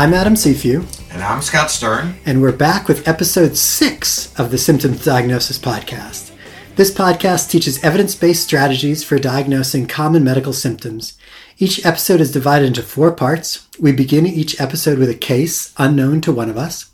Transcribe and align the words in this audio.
I'm 0.00 0.14
Adam 0.14 0.32
Cifu. 0.32 0.86
And 1.12 1.22
I'm 1.22 1.42
Scott 1.42 1.70
Stern. 1.70 2.14
And 2.24 2.40
we're 2.40 2.56
back 2.56 2.88
with 2.88 3.06
episode 3.06 3.54
six 3.54 4.34
of 4.40 4.50
the 4.50 4.56
Symptoms 4.56 5.04
Diagnosis 5.04 5.58
Podcast. 5.58 6.32
This 6.76 6.90
podcast 6.90 7.50
teaches 7.50 7.84
evidence 7.84 8.14
based 8.14 8.42
strategies 8.44 9.04
for 9.04 9.18
diagnosing 9.18 9.86
common 9.86 10.24
medical 10.24 10.54
symptoms. 10.54 11.18
Each 11.58 11.84
episode 11.84 12.22
is 12.22 12.32
divided 12.32 12.68
into 12.68 12.82
four 12.82 13.12
parts. 13.12 13.68
We 13.78 13.92
begin 13.92 14.26
each 14.26 14.58
episode 14.58 14.98
with 14.98 15.10
a 15.10 15.14
case 15.14 15.74
unknown 15.76 16.22
to 16.22 16.32
one 16.32 16.48
of 16.48 16.56
us. 16.56 16.90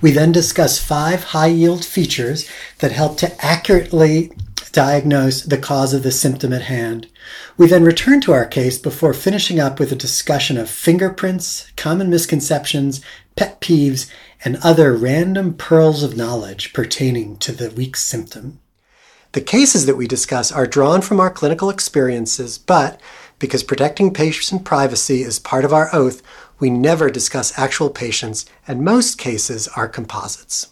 We 0.00 0.10
then 0.10 0.32
discuss 0.32 0.82
five 0.82 1.22
high 1.22 1.48
yield 1.48 1.84
features 1.84 2.48
that 2.78 2.92
help 2.92 3.18
to 3.18 3.44
accurately 3.44 4.32
diagnose 4.72 5.42
the 5.42 5.58
cause 5.58 5.94
of 5.94 6.02
the 6.02 6.10
symptom 6.10 6.52
at 6.52 6.62
hand. 6.62 7.06
We 7.56 7.66
then 7.66 7.84
return 7.84 8.20
to 8.22 8.32
our 8.32 8.46
case 8.46 8.78
before 8.78 9.14
finishing 9.14 9.60
up 9.60 9.78
with 9.78 9.92
a 9.92 9.96
discussion 9.96 10.56
of 10.56 10.70
fingerprints, 10.70 11.70
common 11.76 12.10
misconceptions, 12.10 13.02
pet 13.36 13.60
peeves, 13.60 14.10
and 14.44 14.58
other 14.62 14.94
random 14.94 15.54
pearls 15.54 16.02
of 16.02 16.16
knowledge 16.16 16.72
pertaining 16.72 17.36
to 17.38 17.52
the 17.52 17.70
weak 17.70 17.96
symptom. 17.96 18.58
The 19.32 19.40
cases 19.40 19.86
that 19.86 19.96
we 19.96 20.06
discuss 20.06 20.50
are 20.50 20.66
drawn 20.66 21.00
from 21.00 21.20
our 21.20 21.30
clinical 21.30 21.70
experiences, 21.70 22.58
but 22.58 23.00
because 23.38 23.62
protecting 23.62 24.12
patient 24.12 24.64
privacy 24.64 25.22
is 25.22 25.38
part 25.38 25.64
of 25.64 25.72
our 25.72 25.88
oath, 25.94 26.22
we 26.58 26.70
never 26.70 27.10
discuss 27.10 27.58
actual 27.58 27.90
patients, 27.90 28.46
and 28.68 28.84
most 28.84 29.18
cases 29.18 29.68
are 29.68 29.88
composites. 29.88 30.71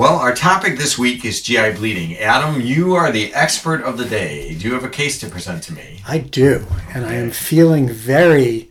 Well, 0.00 0.16
our 0.16 0.34
topic 0.34 0.78
this 0.78 0.96
week 0.96 1.26
is 1.26 1.42
GI 1.42 1.72
bleeding. 1.72 2.16
Adam, 2.16 2.62
you 2.62 2.94
are 2.94 3.12
the 3.12 3.34
expert 3.34 3.82
of 3.82 3.98
the 3.98 4.06
day. 4.06 4.54
Do 4.54 4.66
you 4.66 4.72
have 4.72 4.82
a 4.82 4.88
case 4.88 5.20
to 5.20 5.28
present 5.28 5.62
to 5.64 5.74
me? 5.74 6.00
I 6.08 6.16
do, 6.16 6.66
and 6.94 7.04
I 7.04 7.16
am 7.16 7.30
feeling 7.30 7.86
very 7.86 8.70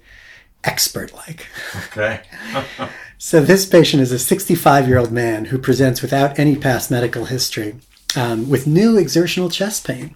expert 0.63 1.13
like. 1.13 1.45
Okay. 1.86 2.21
so, 3.19 3.41
this 3.41 3.67
patient 3.67 4.02
is 4.02 4.11
a 4.11 4.17
65 4.17 4.88
year 4.88 4.97
old 4.97 5.11
man 5.11 5.45
who 5.45 5.59
presents 5.59 6.02
without 6.02 6.39
any 6.39 6.55
past 6.55 6.89
medical 6.89 7.25
history 7.25 7.75
um, 8.16 8.49
with 8.49 8.66
new 8.66 8.97
exertional 8.97 9.52
chest 9.52 9.86
pain. 9.86 10.16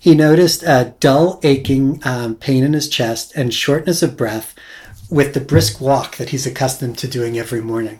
He 0.00 0.14
noticed 0.14 0.62
a 0.62 0.94
dull, 0.98 1.40
aching 1.42 2.00
um, 2.06 2.36
pain 2.36 2.64
in 2.64 2.72
his 2.72 2.88
chest 2.88 3.34
and 3.36 3.52
shortness 3.52 4.02
of 4.02 4.16
breath 4.16 4.54
with 5.10 5.34
the 5.34 5.40
brisk 5.40 5.78
walk 5.78 6.16
that 6.16 6.30
he's 6.30 6.46
accustomed 6.46 6.96
to 7.00 7.06
doing 7.06 7.38
every 7.38 7.60
morning. 7.60 7.98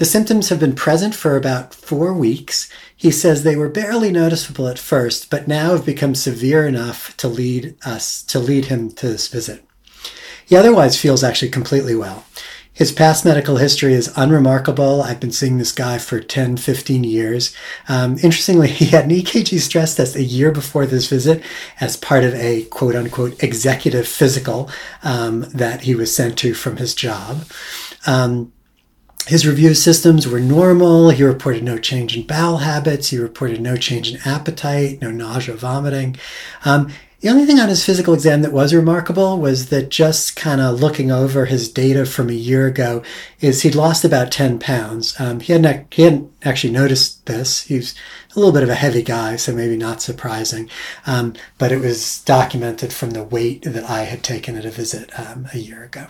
The 0.00 0.06
symptoms 0.06 0.48
have 0.48 0.58
been 0.58 0.74
present 0.74 1.14
for 1.14 1.36
about 1.36 1.74
four 1.74 2.14
weeks. 2.14 2.70
He 2.96 3.10
says 3.10 3.42
they 3.42 3.54
were 3.54 3.68
barely 3.68 4.10
noticeable 4.10 4.66
at 4.66 4.78
first, 4.78 5.28
but 5.28 5.46
now 5.46 5.72
have 5.72 5.84
become 5.84 6.14
severe 6.14 6.66
enough 6.66 7.14
to 7.18 7.28
lead 7.28 7.76
us 7.84 8.22
to 8.22 8.38
lead 8.38 8.64
him 8.64 8.92
to 8.92 9.08
this 9.08 9.28
visit. 9.28 9.62
He 10.46 10.56
otherwise 10.56 10.98
feels 10.98 11.22
actually 11.22 11.50
completely 11.50 11.94
well. 11.94 12.24
His 12.72 12.92
past 12.92 13.26
medical 13.26 13.58
history 13.58 13.92
is 13.92 14.10
unremarkable. 14.16 15.02
I've 15.02 15.20
been 15.20 15.32
seeing 15.32 15.58
this 15.58 15.72
guy 15.72 15.98
for 15.98 16.18
10, 16.18 16.56
15 16.56 17.04
years. 17.04 17.54
Um, 17.86 18.12
interestingly, 18.22 18.68
he 18.68 18.86
had 18.86 19.04
an 19.04 19.10
EKG 19.10 19.60
stress 19.60 19.96
test 19.96 20.16
a 20.16 20.22
year 20.22 20.50
before 20.50 20.86
this 20.86 21.10
visit 21.10 21.42
as 21.78 21.98
part 21.98 22.24
of 22.24 22.32
a 22.36 22.64
quote 22.70 22.96
unquote 22.96 23.42
executive 23.42 24.08
physical 24.08 24.70
um, 25.02 25.40
that 25.52 25.82
he 25.82 25.94
was 25.94 26.16
sent 26.16 26.38
to 26.38 26.54
from 26.54 26.78
his 26.78 26.94
job. 26.94 27.44
Um, 28.06 28.54
his 29.26 29.46
review 29.46 29.74
systems 29.74 30.26
were 30.26 30.40
normal. 30.40 31.10
He 31.10 31.22
reported 31.22 31.62
no 31.62 31.78
change 31.78 32.16
in 32.16 32.26
bowel 32.26 32.58
habits. 32.58 33.08
He 33.08 33.18
reported 33.18 33.60
no 33.60 33.76
change 33.76 34.12
in 34.12 34.20
appetite, 34.24 35.00
no 35.00 35.10
nausea, 35.10 35.54
vomiting. 35.54 36.16
Um, 36.64 36.90
the 37.20 37.28
only 37.28 37.44
thing 37.44 37.60
on 37.60 37.68
his 37.68 37.84
physical 37.84 38.14
exam 38.14 38.40
that 38.40 38.52
was 38.52 38.72
remarkable 38.72 39.38
was 39.38 39.68
that 39.68 39.90
just 39.90 40.36
kind 40.36 40.58
of 40.58 40.80
looking 40.80 41.12
over 41.12 41.44
his 41.44 41.70
data 41.70 42.06
from 42.06 42.30
a 42.30 42.34
year 42.34 42.66
ago 42.66 43.02
is 43.40 43.60
he'd 43.60 43.74
lost 43.74 44.06
about 44.06 44.32
10 44.32 44.58
pounds. 44.58 45.20
Um, 45.20 45.40
he, 45.40 45.52
hadn't, 45.52 45.92
he 45.92 46.02
hadn't 46.02 46.32
actually 46.42 46.72
noticed 46.72 47.26
this. 47.26 47.64
He 47.64 47.76
was 47.76 47.94
a 48.34 48.38
little 48.38 48.54
bit 48.54 48.62
of 48.62 48.70
a 48.70 48.74
heavy 48.74 49.02
guy, 49.02 49.36
so 49.36 49.52
maybe 49.54 49.76
not 49.76 50.00
surprising. 50.00 50.70
Um, 51.06 51.34
but 51.58 51.72
it 51.72 51.80
was 51.80 52.22
documented 52.24 52.90
from 52.90 53.10
the 53.10 53.22
weight 53.22 53.62
that 53.64 53.84
I 53.84 54.04
had 54.04 54.22
taken 54.22 54.56
at 54.56 54.64
a 54.64 54.70
visit 54.70 55.10
um, 55.18 55.46
a 55.52 55.58
year 55.58 55.84
ago. 55.84 56.06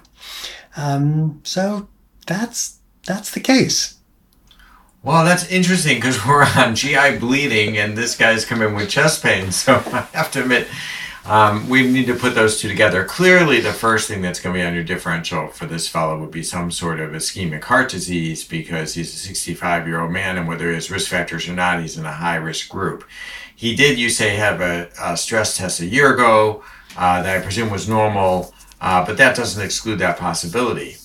Um, 0.76 1.40
so 1.42 1.88
that's 2.28 2.78
that's 3.06 3.30
the 3.30 3.40
case. 3.40 3.96
Well, 5.02 5.24
that's 5.24 5.50
interesting 5.50 5.96
because 5.96 6.24
we're 6.26 6.44
on 6.44 6.74
GI 6.74 7.18
bleeding 7.18 7.78
and 7.78 7.96
this 7.96 8.16
guy's 8.16 8.44
coming 8.44 8.74
with 8.74 8.90
chest 8.90 9.22
pain. 9.22 9.50
So 9.60 9.74
I 9.74 10.06
have 10.12 10.30
to 10.32 10.42
admit, 10.42 10.68
um, 11.26 11.68
we 11.68 11.86
need 11.86 12.06
to 12.06 12.14
put 12.14 12.34
those 12.34 12.60
two 12.60 12.68
together. 12.68 13.04
Clearly, 13.04 13.60
the 13.60 13.72
first 13.72 14.08
thing 14.08 14.22
that's 14.22 14.40
going 14.40 14.54
to 14.54 14.60
be 14.60 14.66
on 14.66 14.74
your 14.74 14.84
differential 14.84 15.48
for 15.48 15.66
this 15.66 15.86
fellow 15.86 16.18
would 16.18 16.30
be 16.30 16.42
some 16.42 16.70
sort 16.70 16.98
of 16.98 17.10
ischemic 17.10 17.64
heart 17.64 17.90
disease 17.90 18.42
because 18.42 18.94
he's 18.94 19.14
a 19.14 19.18
65 19.18 19.86
year 19.86 20.00
old 20.00 20.10
man, 20.10 20.38
and 20.38 20.48
whether 20.48 20.68
he 20.68 20.74
has 20.74 20.90
risk 20.90 21.10
factors 21.10 21.46
or 21.48 21.52
not, 21.52 21.80
he's 21.80 21.98
in 21.98 22.06
a 22.06 22.12
high 22.12 22.36
risk 22.36 22.68
group. 22.68 23.04
He 23.54 23.76
did, 23.76 23.98
you 23.98 24.08
say, 24.08 24.36
have 24.36 24.62
a, 24.62 24.88
a 24.98 25.16
stress 25.16 25.56
test 25.58 25.80
a 25.80 25.86
year 25.86 26.14
ago 26.14 26.64
uh, 26.96 27.22
that 27.22 27.36
I 27.36 27.42
presume 27.42 27.70
was 27.70 27.88
normal, 27.88 28.54
uh, 28.80 29.04
but 29.04 29.18
that 29.18 29.36
doesn't 29.36 29.62
exclude 29.62 29.98
that 29.98 30.18
possibility. 30.18 30.96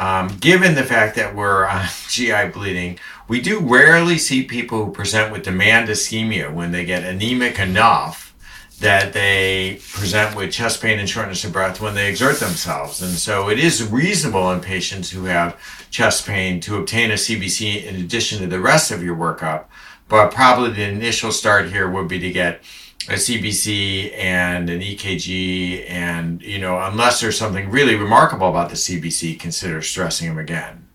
Um, 0.00 0.28
given 0.38 0.74
the 0.74 0.82
fact 0.82 1.14
that 1.16 1.36
we're 1.36 1.68
GI 2.08 2.48
bleeding, 2.54 2.98
we 3.28 3.38
do 3.38 3.60
rarely 3.60 4.16
see 4.16 4.42
people 4.42 4.86
who 4.86 4.92
present 4.92 5.30
with 5.30 5.42
demand 5.42 5.90
ischemia 5.90 6.50
when 6.50 6.72
they 6.72 6.86
get 6.86 7.04
anemic 7.04 7.58
enough 7.58 8.34
that 8.80 9.12
they 9.12 9.78
present 9.92 10.34
with 10.34 10.52
chest 10.52 10.80
pain 10.80 10.98
and 10.98 11.06
shortness 11.06 11.44
of 11.44 11.52
breath 11.52 11.82
when 11.82 11.94
they 11.94 12.08
exert 12.08 12.40
themselves. 12.40 13.02
And 13.02 13.12
so 13.12 13.50
it 13.50 13.58
is 13.58 13.86
reasonable 13.92 14.50
in 14.52 14.60
patients 14.62 15.10
who 15.10 15.24
have 15.24 15.60
chest 15.90 16.26
pain 16.26 16.60
to 16.60 16.78
obtain 16.78 17.10
a 17.10 17.14
CBC 17.14 17.84
in 17.84 17.96
addition 17.96 18.38
to 18.38 18.46
the 18.46 18.58
rest 18.58 18.90
of 18.90 19.04
your 19.04 19.16
workup. 19.16 19.66
But 20.08 20.32
probably 20.32 20.70
the 20.70 20.88
initial 20.88 21.30
start 21.30 21.72
here 21.72 21.90
would 21.90 22.08
be 22.08 22.18
to 22.20 22.32
get 22.32 22.62
a 23.10 23.14
CBC 23.14 24.16
and 24.16 24.70
an 24.70 24.80
EKG, 24.80 25.90
and 25.90 26.40
you 26.42 26.60
know, 26.60 26.80
unless 26.80 27.20
there's 27.20 27.36
something 27.36 27.68
really 27.68 27.96
remarkable 27.96 28.48
about 28.48 28.70
the 28.70 28.76
CBC, 28.76 29.38
consider 29.38 29.82
stressing 29.82 30.28
them 30.28 30.38
again. 30.38 30.86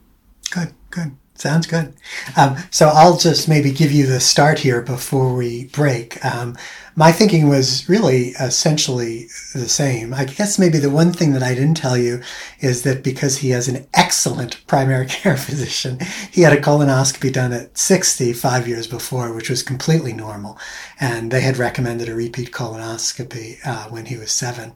Good, 0.50 0.74
good. 0.90 1.18
Sounds 1.38 1.68
good. 1.68 1.94
Um, 2.38 2.56
so 2.72 2.88
I'll 2.88 3.18
just 3.18 3.50
maybe 3.50 3.72
give 3.72 3.92
you 3.92 4.06
the 4.08 4.22
start 4.22 4.60
here 4.60 4.82
before 4.82 5.36
we 5.36 5.66
break. 5.66 6.24
Um, 6.24 6.56
my 6.96 7.12
thinking 7.12 7.50
was 7.50 7.90
really 7.90 8.30
essentially 8.40 9.28
the 9.54 9.68
same. 9.68 10.14
I 10.14 10.24
guess 10.24 10.58
maybe 10.58 10.78
the 10.78 10.90
one 10.90 11.12
thing 11.12 11.34
that 11.34 11.44
I 11.44 11.54
didn't 11.54 11.76
tell 11.76 11.98
you 11.98 12.22
is 12.62 12.84
that 12.84 13.04
because 13.04 13.40
he 13.40 13.50
has 13.50 13.68
an 13.68 13.86
excellent 13.94 14.66
primary 14.66 15.06
care 15.08 15.36
physician, 15.36 16.00
he 16.32 16.44
had 16.44 16.54
a 16.54 16.62
colonoscopy 16.62 17.34
done 17.34 17.52
at 17.52 17.78
60 17.78 18.32
five 18.32 18.66
years 18.66 18.88
before, 18.88 19.34
which 19.34 19.50
was 19.50 19.62
completely 19.62 20.14
normal. 20.14 20.58
And 21.02 21.32
they 21.32 21.42
had 21.42 21.58
recommended 21.58 22.08
a 22.08 22.16
repeat 22.16 22.52
colonoscopy 22.52 23.58
uh, 23.66 23.90
when 23.90 24.06
he 24.06 24.16
was 24.16 24.32
seven. 24.32 24.72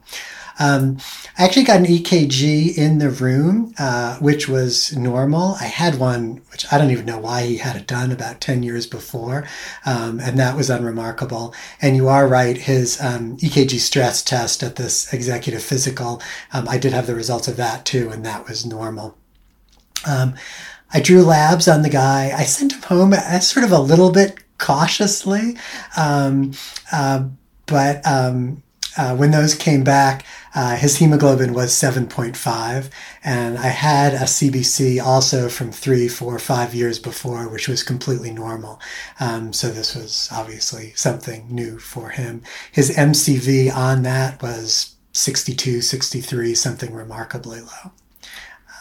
Um, 0.58 0.98
I 1.38 1.44
actually 1.44 1.64
got 1.64 1.78
an 1.78 1.86
EKG 1.86 2.76
in 2.76 2.98
the 2.98 3.10
room, 3.10 3.74
uh, 3.78 4.16
which 4.18 4.48
was 4.48 4.96
normal. 4.96 5.56
I 5.60 5.64
had 5.64 5.98
one, 5.98 6.42
which 6.50 6.70
I 6.72 6.78
don't 6.78 6.90
even 6.90 7.06
know 7.06 7.18
why 7.18 7.42
he 7.42 7.56
had 7.58 7.76
it 7.76 7.86
done 7.86 8.12
about 8.12 8.40
10 8.40 8.62
years 8.62 8.86
before, 8.86 9.46
um, 9.86 10.20
and 10.20 10.38
that 10.38 10.56
was 10.56 10.70
unremarkable. 10.70 11.54
And 11.80 11.96
you 11.96 12.08
are 12.08 12.26
right, 12.26 12.56
his 12.56 13.00
um, 13.00 13.36
EKG 13.38 13.78
stress 13.78 14.22
test 14.22 14.62
at 14.62 14.76
this 14.76 15.12
executive 15.12 15.62
physical, 15.62 16.20
um, 16.52 16.68
I 16.68 16.78
did 16.78 16.92
have 16.92 17.06
the 17.06 17.14
results 17.14 17.48
of 17.48 17.56
that 17.56 17.84
too, 17.84 18.10
and 18.10 18.24
that 18.26 18.48
was 18.48 18.66
normal. 18.66 19.16
Um, 20.06 20.34
I 20.92 21.00
drew 21.00 21.22
labs 21.22 21.68
on 21.68 21.82
the 21.82 21.88
guy. 21.88 22.32
I 22.36 22.44
sent 22.44 22.72
him 22.72 22.82
home 22.82 23.12
as 23.12 23.48
sort 23.48 23.64
of 23.64 23.72
a 23.72 23.78
little 23.78 24.10
bit 24.10 24.38
cautiously, 24.58 25.56
um, 25.96 26.52
uh, 26.92 27.24
but 27.66 28.06
uh, 28.96 29.16
when 29.16 29.30
those 29.30 29.54
came 29.54 29.84
back, 29.84 30.24
uh, 30.54 30.76
his 30.76 30.96
hemoglobin 30.96 31.52
was 31.52 31.72
7.5, 31.72 32.90
and 33.22 33.56
I 33.56 33.68
had 33.68 34.14
a 34.14 34.24
CBC 34.24 35.00
also 35.00 35.48
from 35.48 35.70
three, 35.70 36.08
four, 36.08 36.38
five 36.38 36.74
years 36.74 36.98
before, 36.98 37.48
which 37.48 37.68
was 37.68 37.82
completely 37.82 38.32
normal. 38.32 38.80
Um, 39.20 39.52
so 39.52 39.68
this 39.68 39.94
was 39.94 40.28
obviously 40.32 40.92
something 40.96 41.46
new 41.48 41.78
for 41.78 42.10
him. 42.10 42.42
His 42.72 42.90
MCV 42.96 43.72
on 43.74 44.02
that 44.02 44.42
was 44.42 44.96
62, 45.12 45.82
63, 45.82 46.54
something 46.54 46.92
remarkably 46.92 47.60
low. 47.60 47.92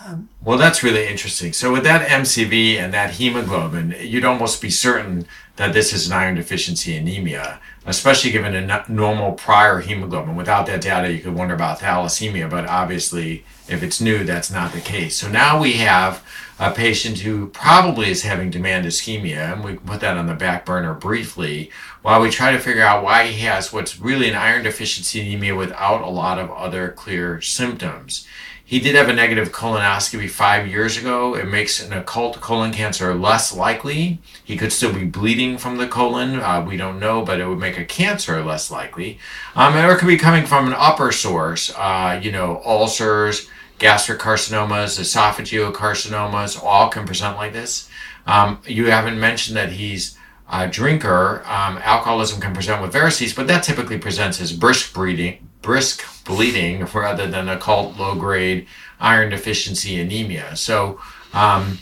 Um, 0.05 0.29
well, 0.41 0.57
that's 0.57 0.81
really 0.81 1.07
interesting. 1.07 1.51
So, 1.51 1.73
with 1.73 1.83
that 1.83 2.07
MCV 2.07 2.77
and 2.77 2.93
that 2.93 3.11
hemoglobin, 3.11 3.95
you'd 3.99 4.23
almost 4.23 4.61
be 4.61 4.69
certain 4.69 5.27
that 5.59 5.73
this 5.73 5.91
is 5.91 6.07
an 6.07 6.13
iron 6.13 6.35
deficiency 6.35 6.95
anemia, 6.95 7.59
especially 7.85 8.31
given 8.31 8.55
a 8.55 8.85
normal 8.87 9.33
prior 9.33 9.81
hemoglobin. 9.81 10.37
Without 10.37 10.65
that 10.67 10.79
data, 10.79 11.11
you 11.11 11.19
could 11.19 11.35
wonder 11.35 11.53
about 11.53 11.79
thalassemia, 11.79 12.49
but 12.49 12.65
obviously, 12.65 13.43
if 13.67 13.83
it's 13.83 13.99
new, 13.99 14.23
that's 14.23 14.49
not 14.49 14.71
the 14.71 14.79
case. 14.79 15.17
So 15.17 15.27
now 15.27 15.59
we 15.61 15.73
have 15.73 16.25
a 16.59 16.71
patient 16.71 17.19
who 17.19 17.47
probably 17.47 18.09
is 18.09 18.23
having 18.23 18.49
demand 18.49 18.85
ischemia, 18.85 19.51
and 19.51 19.61
we 19.61 19.73
put 19.73 19.99
that 19.99 20.15
on 20.15 20.27
the 20.27 20.33
back 20.33 20.65
burner 20.65 20.93
briefly 20.93 21.71
while 22.03 22.21
we 22.21 22.29
try 22.29 22.53
to 22.53 22.59
figure 22.59 22.81
out 22.81 23.03
why 23.03 23.27
he 23.27 23.41
has 23.41 23.73
what's 23.73 23.99
really 23.99 24.29
an 24.29 24.35
iron 24.35 24.63
deficiency 24.63 25.19
anemia 25.19 25.57
without 25.57 26.01
a 26.01 26.09
lot 26.09 26.39
of 26.39 26.49
other 26.51 26.87
clear 26.87 27.41
symptoms. 27.41 28.25
He 28.69 28.79
did 28.79 28.93
have 28.93 29.09
a 29.09 29.13
negative 29.13 29.51
colonoscopy 29.51 30.29
five 30.29 30.67
years 30.67 30.95
ago. 30.95 31.33
It 31.33 31.47
makes 31.47 31.83
an 31.83 31.91
occult 31.91 32.39
colon 32.39 32.71
cancer 32.71 33.15
less 33.15 33.51
likely. 33.51 34.19
He 34.43 34.57
could 34.57 34.71
still 34.71 34.93
be 34.93 35.05
bleeding 35.05 35.57
from 35.57 35.77
the 35.77 35.87
colon. 35.87 36.39
Uh, 36.39 36.63
we 36.63 36.77
don't 36.77 36.99
know, 36.99 37.25
but 37.25 37.39
it 37.39 37.47
would 37.47 37.57
make 37.57 37.79
a 37.79 37.83
cancer 37.83 38.43
less 38.43 38.69
likely. 38.69 39.17
Um, 39.55 39.75
or 39.75 39.93
it 39.93 39.97
could 39.97 40.07
be 40.07 40.17
coming 40.17 40.45
from 40.45 40.67
an 40.67 40.75
upper 40.77 41.11
source, 41.11 41.73
uh, 41.77 42.19
you 42.21 42.31
know, 42.31 42.61
ulcers, 42.63 43.49
gastric 43.79 44.19
carcinomas, 44.19 44.99
esophageal 44.99 45.73
carcinomas, 45.73 46.63
all 46.63 46.89
can 46.89 47.07
present 47.07 47.37
like 47.37 47.53
this. 47.53 47.89
Um, 48.27 48.61
you 48.67 48.91
haven't 48.91 49.19
mentioned 49.19 49.57
that 49.57 49.71
he's 49.71 50.15
a 50.47 50.67
drinker. 50.67 51.39
Um, 51.47 51.79
alcoholism 51.79 52.39
can 52.39 52.53
present 52.53 52.83
with 52.83 52.93
varices, 52.93 53.35
but 53.35 53.47
that 53.47 53.63
typically 53.63 53.97
presents 53.97 54.39
as 54.39 54.53
brisk 54.53 54.93
breeding, 54.93 55.48
brisk 55.69 56.25
bleeding 56.25 56.83
rather 56.95 57.27
than 57.27 57.47
occult 57.47 57.95
low 57.95 58.15
grade 58.15 58.65
iron 58.99 59.29
deficiency 59.29 59.99
anemia. 59.99 60.55
So 60.55 60.99
um, 61.31 61.77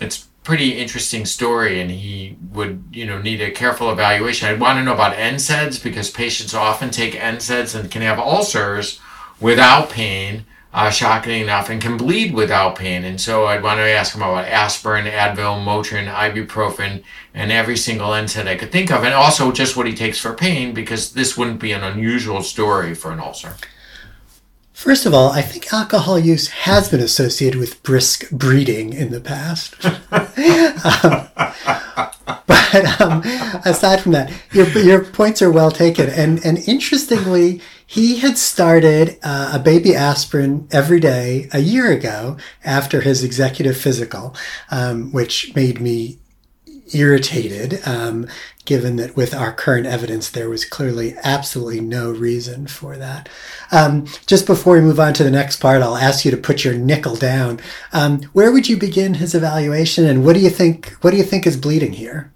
it's 0.00 0.26
pretty 0.42 0.72
interesting 0.72 1.24
story 1.24 1.80
and 1.80 1.88
he 1.88 2.36
would 2.50 2.82
you 2.90 3.06
know 3.06 3.22
need 3.22 3.40
a 3.40 3.52
careful 3.52 3.92
evaluation. 3.92 4.48
I'd 4.48 4.58
want 4.58 4.80
to 4.80 4.84
know 4.84 4.92
about 4.92 5.14
NSAIDs 5.14 5.80
because 5.80 6.10
patients 6.10 6.52
often 6.52 6.90
take 6.90 7.14
NSAIDs 7.14 7.78
and 7.78 7.88
can 7.88 8.02
have 8.02 8.18
ulcers 8.18 8.98
without 9.38 9.88
pain 9.88 10.44
uh, 10.72 10.90
shocking 10.90 11.40
enough, 11.40 11.70
and 11.70 11.80
can 11.80 11.96
bleed 11.96 12.34
without 12.34 12.76
pain. 12.76 13.04
And 13.04 13.20
so 13.20 13.46
I'd 13.46 13.62
want 13.62 13.78
to 13.78 13.88
ask 13.88 14.14
him 14.14 14.22
about 14.22 14.44
aspirin, 14.44 15.06
Advil, 15.06 15.64
Motrin, 15.64 16.12
ibuprofen, 16.12 17.02
and 17.34 17.50
every 17.50 17.76
single 17.76 18.10
NSAID 18.10 18.46
I 18.46 18.56
could 18.56 18.72
think 18.72 18.90
of, 18.90 19.04
and 19.04 19.14
also 19.14 19.52
just 19.52 19.76
what 19.76 19.86
he 19.86 19.94
takes 19.94 20.18
for 20.18 20.34
pain, 20.34 20.74
because 20.74 21.12
this 21.12 21.36
wouldn't 21.36 21.60
be 21.60 21.72
an 21.72 21.82
unusual 21.82 22.42
story 22.42 22.94
for 22.94 23.12
an 23.12 23.20
ulcer. 23.20 23.54
First 24.72 25.06
of 25.06 25.14
all, 25.14 25.32
I 25.32 25.42
think 25.42 25.72
alcohol 25.72 26.20
use 26.20 26.48
has 26.48 26.88
been 26.88 27.00
associated 27.00 27.58
with 27.58 27.82
brisk 27.82 28.30
breeding 28.30 28.92
in 28.92 29.10
the 29.10 29.20
past. 29.20 29.84
um, 29.84 31.28
but 32.46 33.00
um, 33.00 33.22
aside 33.64 34.00
from 34.00 34.12
that, 34.12 34.32
your, 34.52 34.68
your 34.78 35.04
points 35.04 35.40
are 35.42 35.50
well 35.50 35.70
taken. 35.70 36.08
And, 36.08 36.44
and 36.44 36.58
interestingly, 36.68 37.60
he 37.86 38.18
had 38.18 38.36
started 38.36 39.18
uh, 39.22 39.52
a 39.54 39.58
baby 39.58 39.94
aspirin 39.94 40.68
every 40.70 41.00
day 41.00 41.48
a 41.52 41.60
year 41.60 41.90
ago 41.90 42.36
after 42.64 43.00
his 43.00 43.24
executive 43.24 43.76
physical, 43.76 44.36
um, 44.70 45.10
which 45.12 45.54
made 45.54 45.80
me 45.80 46.18
irritated, 46.92 47.80
um, 47.86 48.26
given 48.64 48.96
that 48.96 49.16
with 49.16 49.34
our 49.34 49.52
current 49.52 49.86
evidence, 49.86 50.28
there 50.28 50.50
was 50.50 50.64
clearly 50.64 51.16
absolutely 51.22 51.80
no 51.80 52.10
reason 52.10 52.66
for 52.66 52.96
that. 52.96 53.28
Um, 53.72 54.06
just 54.26 54.46
before 54.46 54.74
we 54.74 54.80
move 54.80 55.00
on 55.00 55.14
to 55.14 55.24
the 55.24 55.30
next 55.30 55.56
part, 55.56 55.82
I'll 55.82 55.96
ask 55.96 56.24
you 56.24 56.30
to 56.30 56.36
put 56.36 56.64
your 56.64 56.74
nickel 56.74 57.16
down. 57.16 57.60
Um, 57.92 58.22
where 58.32 58.52
would 58.52 58.68
you 58.68 58.76
begin 58.76 59.14
his 59.14 59.34
evaluation, 59.34 60.04
and 60.04 60.24
what 60.24 60.34
do 60.34 60.40
you 60.40 60.50
think? 60.50 60.90
What 61.00 61.12
do 61.12 61.16
you 61.16 61.24
think 61.24 61.46
is 61.46 61.56
bleeding 61.56 61.94
here? 61.94 62.32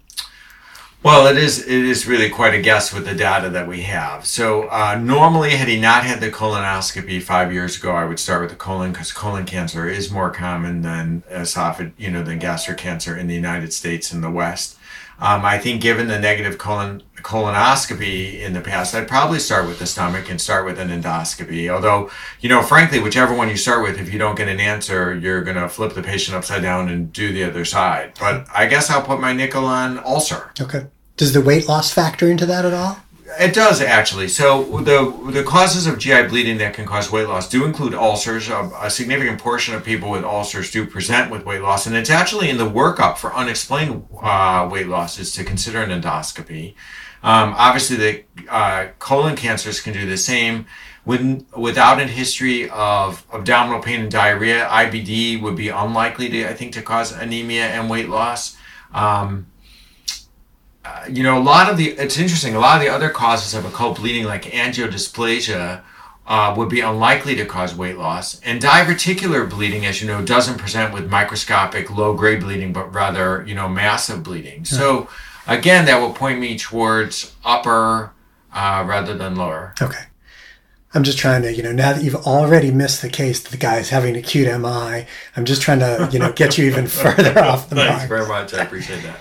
Well, 1.03 1.27
it 1.27 1.37
is 1.37 1.59
it 1.67 1.83
is 1.83 2.07
really 2.07 2.29
quite 2.29 2.53
a 2.53 2.61
guess 2.61 2.93
with 2.93 3.05
the 3.05 3.13
data 3.13 3.49
that 3.49 3.67
we 3.67 3.81
have. 3.81 4.25
So 4.25 4.69
uh, 4.69 4.97
normally, 5.03 5.51
had 5.51 5.67
he 5.67 5.77
not 5.77 6.05
had 6.05 6.21
the 6.21 6.31
colonoscopy 6.31 7.21
five 7.21 7.51
years 7.51 7.77
ago, 7.77 7.91
I 7.91 8.05
would 8.05 8.19
start 8.19 8.39
with 8.39 8.51
the 8.51 8.55
colon 8.55 8.93
because 8.93 9.11
colon 9.11 9.43
cancer 9.43 9.89
is 9.89 10.09
more 10.09 10.31
common 10.31 10.81
than 10.81 11.23
esophageal, 11.29 11.91
you 11.97 12.09
know, 12.09 12.23
than 12.23 12.39
gastric 12.39 12.77
cancer 12.77 13.17
in 13.17 13.27
the 13.27 13.35
United 13.35 13.73
States 13.73 14.13
and 14.13 14.23
the 14.23 14.31
West. 14.31 14.77
Um, 15.19 15.45
I 15.45 15.57
think 15.57 15.81
given 15.81 16.07
the 16.07 16.19
negative 16.19 16.57
colon 16.57 17.03
colonoscopy 17.17 18.39
in 18.39 18.53
the 18.53 18.61
past, 18.61 18.95
I'd 18.95 19.07
probably 19.07 19.39
start 19.39 19.67
with 19.67 19.79
the 19.79 19.85
stomach 19.85 20.29
and 20.29 20.39
start 20.39 20.65
with 20.65 20.79
an 20.79 20.89
endoscopy. 20.89 21.69
Although, 21.69 22.11
you 22.39 22.49
know, 22.49 22.61
frankly, 22.61 22.99
whichever 22.99 23.33
one 23.33 23.49
you 23.49 23.57
start 23.57 23.83
with, 23.83 23.99
if 23.99 24.11
you 24.11 24.19
don't 24.19 24.35
get 24.35 24.47
an 24.47 24.59
answer, 24.59 25.15
you're 25.15 25.41
going 25.41 25.57
to 25.57 25.69
flip 25.69 25.93
the 25.93 26.03
patient 26.03 26.35
upside 26.35 26.61
down 26.61 26.89
and 26.89 27.11
do 27.11 27.31
the 27.31 27.43
other 27.43 27.65
side. 27.65 28.13
But 28.19 28.47
I 28.53 28.67
guess 28.67 28.89
I'll 28.89 29.03
put 29.03 29.21
my 29.21 29.33
nickel 29.33 29.65
on 29.65 29.99
ulcer. 29.99 30.51
Okay. 30.59 30.87
Does 31.17 31.33
the 31.33 31.41
weight 31.41 31.67
loss 31.67 31.93
factor 31.93 32.27
into 32.27 32.45
that 32.47 32.65
at 32.65 32.73
all? 32.73 32.97
It 33.39 33.53
does 33.53 33.81
actually. 33.81 34.27
So 34.27 34.63
the 34.81 35.31
the 35.31 35.43
causes 35.43 35.87
of 35.87 35.97
GI 35.97 36.27
bleeding 36.27 36.57
that 36.59 36.73
can 36.73 36.85
cause 36.85 37.11
weight 37.11 37.27
loss 37.27 37.49
do 37.49 37.65
include 37.65 37.93
ulcers. 37.93 38.49
A, 38.49 38.69
a, 38.81 38.89
significant 38.89 39.39
portion 39.39 39.73
of 39.73 39.83
people 39.83 40.11
with 40.11 40.23
ulcers 40.23 40.69
do 40.71 40.85
present 40.85 41.31
with 41.31 41.45
weight 41.45 41.61
loss, 41.61 41.87
and 41.87 41.95
it's 41.95 42.09
actually 42.09 42.49
in 42.49 42.57
the 42.57 42.69
workup 42.69 43.17
for 43.17 43.33
unexplained 43.33 44.05
uh, 44.21 44.69
weight 44.71 44.87
loss 44.87 45.17
is 45.17 45.31
to 45.33 45.43
consider 45.43 45.81
an 45.81 45.89
endoscopy. 45.89 46.75
Um, 47.23 47.55
obviously, 47.57 47.95
the 47.95 48.23
uh, 48.49 48.87
colon 48.99 49.35
cancers 49.35 49.79
can 49.79 49.93
do 49.93 50.05
the 50.05 50.17
same. 50.17 50.67
With, 51.05 51.45
without 51.57 51.99
a 51.99 52.05
history 52.05 52.69
of 52.69 53.25
abdominal 53.33 53.81
pain 53.81 54.01
and 54.01 54.11
diarrhea, 54.11 54.65
IBD 54.69 55.41
would 55.41 55.55
be 55.55 55.67
unlikely 55.67 56.29
to, 56.29 56.49
I 56.49 56.53
think, 56.53 56.73
to 56.73 56.81
cause 56.81 57.11
anemia 57.11 57.65
and 57.65 57.89
weight 57.89 58.07
loss. 58.07 58.55
Um, 58.93 59.47
uh, 60.85 61.05
you 61.09 61.23
know, 61.23 61.37
a 61.37 61.41
lot 61.41 61.69
of 61.69 61.77
the, 61.77 61.89
it's 61.91 62.17
interesting, 62.17 62.55
a 62.55 62.59
lot 62.59 62.75
of 62.75 62.81
the 62.81 62.89
other 62.89 63.09
causes 63.09 63.53
of 63.53 63.65
occult 63.65 63.97
bleeding, 63.97 64.25
like 64.25 64.43
angiodysplasia, 64.43 65.81
uh, 66.25 66.53
would 66.57 66.69
be 66.69 66.79
unlikely 66.79 67.35
to 67.35 67.45
cause 67.45 67.75
weight 67.75 67.97
loss. 67.97 68.39
And 68.41 68.61
diverticular 68.61 69.49
bleeding, 69.49 69.85
as 69.85 70.01
you 70.01 70.07
know, 70.07 70.23
doesn't 70.23 70.57
present 70.57 70.93
with 70.93 71.09
microscopic 71.09 71.95
low 71.95 72.13
grade 72.13 72.41
bleeding, 72.41 72.73
but 72.73 72.93
rather, 72.93 73.43
you 73.45 73.55
know, 73.55 73.67
massive 73.67 74.23
bleeding. 74.23 74.65
So, 74.65 75.09
again, 75.47 75.85
that 75.85 75.99
will 75.99 76.13
point 76.13 76.39
me 76.39 76.57
towards 76.57 77.33
upper 77.43 78.11
uh, 78.53 78.83
rather 78.87 79.15
than 79.15 79.35
lower. 79.35 79.73
Okay. 79.81 80.05
I'm 80.93 81.03
just 81.03 81.17
trying 81.17 81.41
to, 81.41 81.53
you 81.53 81.63
know, 81.63 81.71
now 81.71 81.93
that 81.93 82.03
you've 82.03 82.15
already 82.15 82.71
missed 82.71 83.01
the 83.01 83.09
case 83.09 83.41
that 83.41 83.49
the 83.49 83.57
guy 83.57 83.79
is 83.79 83.89
having 83.89 84.15
acute 84.15 84.47
MI, 84.47 85.07
I'm 85.35 85.43
just 85.43 85.61
trying 85.61 85.79
to, 85.79 86.07
you 86.11 86.19
know, 86.19 86.31
get 86.31 86.57
you 86.57 86.65
even 86.65 86.87
further 86.87 87.37
off 87.39 87.69
the 87.69 87.75
mark. 87.75 87.87
Thanks 87.89 88.05
very 88.05 88.27
much. 88.27 88.53
I 88.53 88.63
appreciate 88.63 89.01
that. 89.03 89.19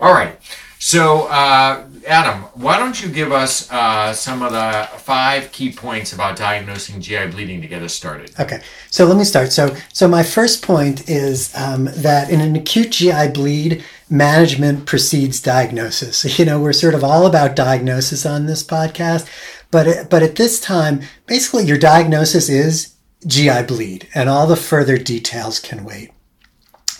All 0.00 0.12
right. 0.12 0.36
So, 0.78 1.26
uh, 1.26 1.86
Adam, 2.06 2.44
why 2.54 2.78
don't 2.78 3.02
you 3.02 3.10
give 3.10 3.32
us 3.32 3.70
uh, 3.70 4.14
some 4.14 4.42
of 4.42 4.52
the 4.52 4.88
five 4.98 5.52
key 5.52 5.70
points 5.70 6.14
about 6.14 6.36
diagnosing 6.36 7.02
GI 7.02 7.26
bleeding 7.26 7.60
to 7.60 7.68
get 7.68 7.82
us 7.82 7.92
started? 7.92 8.32
Okay, 8.40 8.62
so 8.90 9.04
let 9.04 9.18
me 9.18 9.24
start. 9.24 9.52
So, 9.52 9.76
so 9.92 10.08
my 10.08 10.22
first 10.22 10.62
point 10.62 11.08
is 11.10 11.54
um, 11.54 11.90
that 11.96 12.30
in 12.30 12.40
an 12.40 12.56
acute 12.56 12.92
GI 12.92 13.28
bleed, 13.34 13.84
management 14.08 14.86
precedes 14.86 15.40
diagnosis. 15.40 16.24
You 16.40 16.46
know, 16.46 16.58
we're 16.58 16.72
sort 16.72 16.94
of 16.94 17.04
all 17.04 17.26
about 17.26 17.54
diagnosis 17.54 18.24
on 18.24 18.46
this 18.46 18.64
podcast, 18.64 19.28
but 19.70 20.08
but 20.08 20.22
at 20.22 20.36
this 20.36 20.58
time, 20.58 21.02
basically, 21.26 21.66
your 21.66 21.76
diagnosis 21.76 22.48
is 22.48 22.94
GI 23.26 23.64
bleed, 23.64 24.08
and 24.14 24.30
all 24.30 24.46
the 24.46 24.56
further 24.56 24.96
details 24.96 25.58
can 25.58 25.84
wait. 25.84 26.10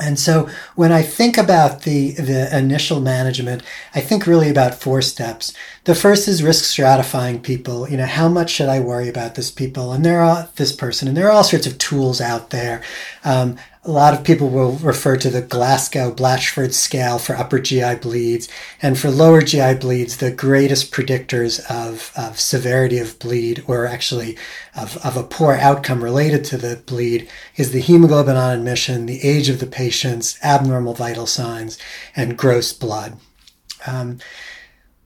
And 0.01 0.19
so 0.19 0.49
when 0.75 0.93
I 0.93 1.03
think 1.03 1.37
about 1.39 1.83
the, 1.83 2.13
the 2.13 2.57
initial 2.57 3.01
management, 3.01 3.63
I 3.95 4.01
think 4.01 4.27
really 4.27 4.51
about 4.51 4.75
four 4.75 5.03
steps. 5.03 5.53
The 5.85 5.95
first 5.95 6.29
is 6.29 6.43
risk 6.43 6.65
stratifying 6.65 7.43
people. 7.43 7.89
You 7.89 7.97
know, 7.99 8.07
how 8.07 8.29
much 8.29 8.51
should 8.51 8.69
I 8.69 8.81
worry 8.81 9.09
about 9.09 9.35
this 9.35 9.51
people 9.51 9.93
and 9.93 10.05
there 10.05 10.21
are 10.21 10.49
this 10.57 10.73
person? 10.73 11.09
And 11.09 11.17
there 11.17 11.27
are 11.29 11.33
all 11.33 11.45
sorts 11.45 11.67
of 11.67 11.79
tools 11.79 12.21
out 12.21 12.51
there. 12.51 12.83
Um, 13.25 13.57
a 13.83 13.91
lot 13.91 14.13
of 14.13 14.25
people 14.25 14.51
will 14.51 14.73
refer 14.73 15.17
to 15.17 15.31
the 15.31 15.41
Glasgow 15.41 16.13
Blatchford 16.13 16.75
scale 16.75 17.19
for 17.19 17.35
upper 17.35 17.59
GI 17.59 17.95
bleeds. 17.97 18.47
And 18.83 18.99
for 18.99 19.11
lower 19.11 19.41
GI 19.41 19.75
bleeds, 19.75 20.19
the 20.19 20.31
greatest 20.31 20.93
predictors 20.93 21.61
of, 21.71 22.13
of 22.15 22.39
severity 22.39 22.99
of 22.99 23.19
bleed, 23.19 23.65
or 23.67 23.87
actually 23.87 24.37
of, 24.77 24.99
of 24.99 25.17
a 25.17 25.23
poor 25.23 25.55
outcome 25.55 26.05
related 26.05 26.45
to 26.47 26.59
the 26.59 26.77
bleed, 26.85 27.29
is 27.57 27.73
the 27.73 27.81
hemoglobin 27.81 28.37
on 28.37 28.59
admission, 28.59 29.07
the 29.07 29.25
age 29.25 29.49
of 29.49 29.61
the 29.61 29.67
patients, 29.67 30.39
abnormal 30.43 30.93
vital 30.93 31.27
signs, 31.27 31.79
and 32.15 32.37
gross 32.37 32.75
blood. 32.75 33.17
Um, 33.87 34.19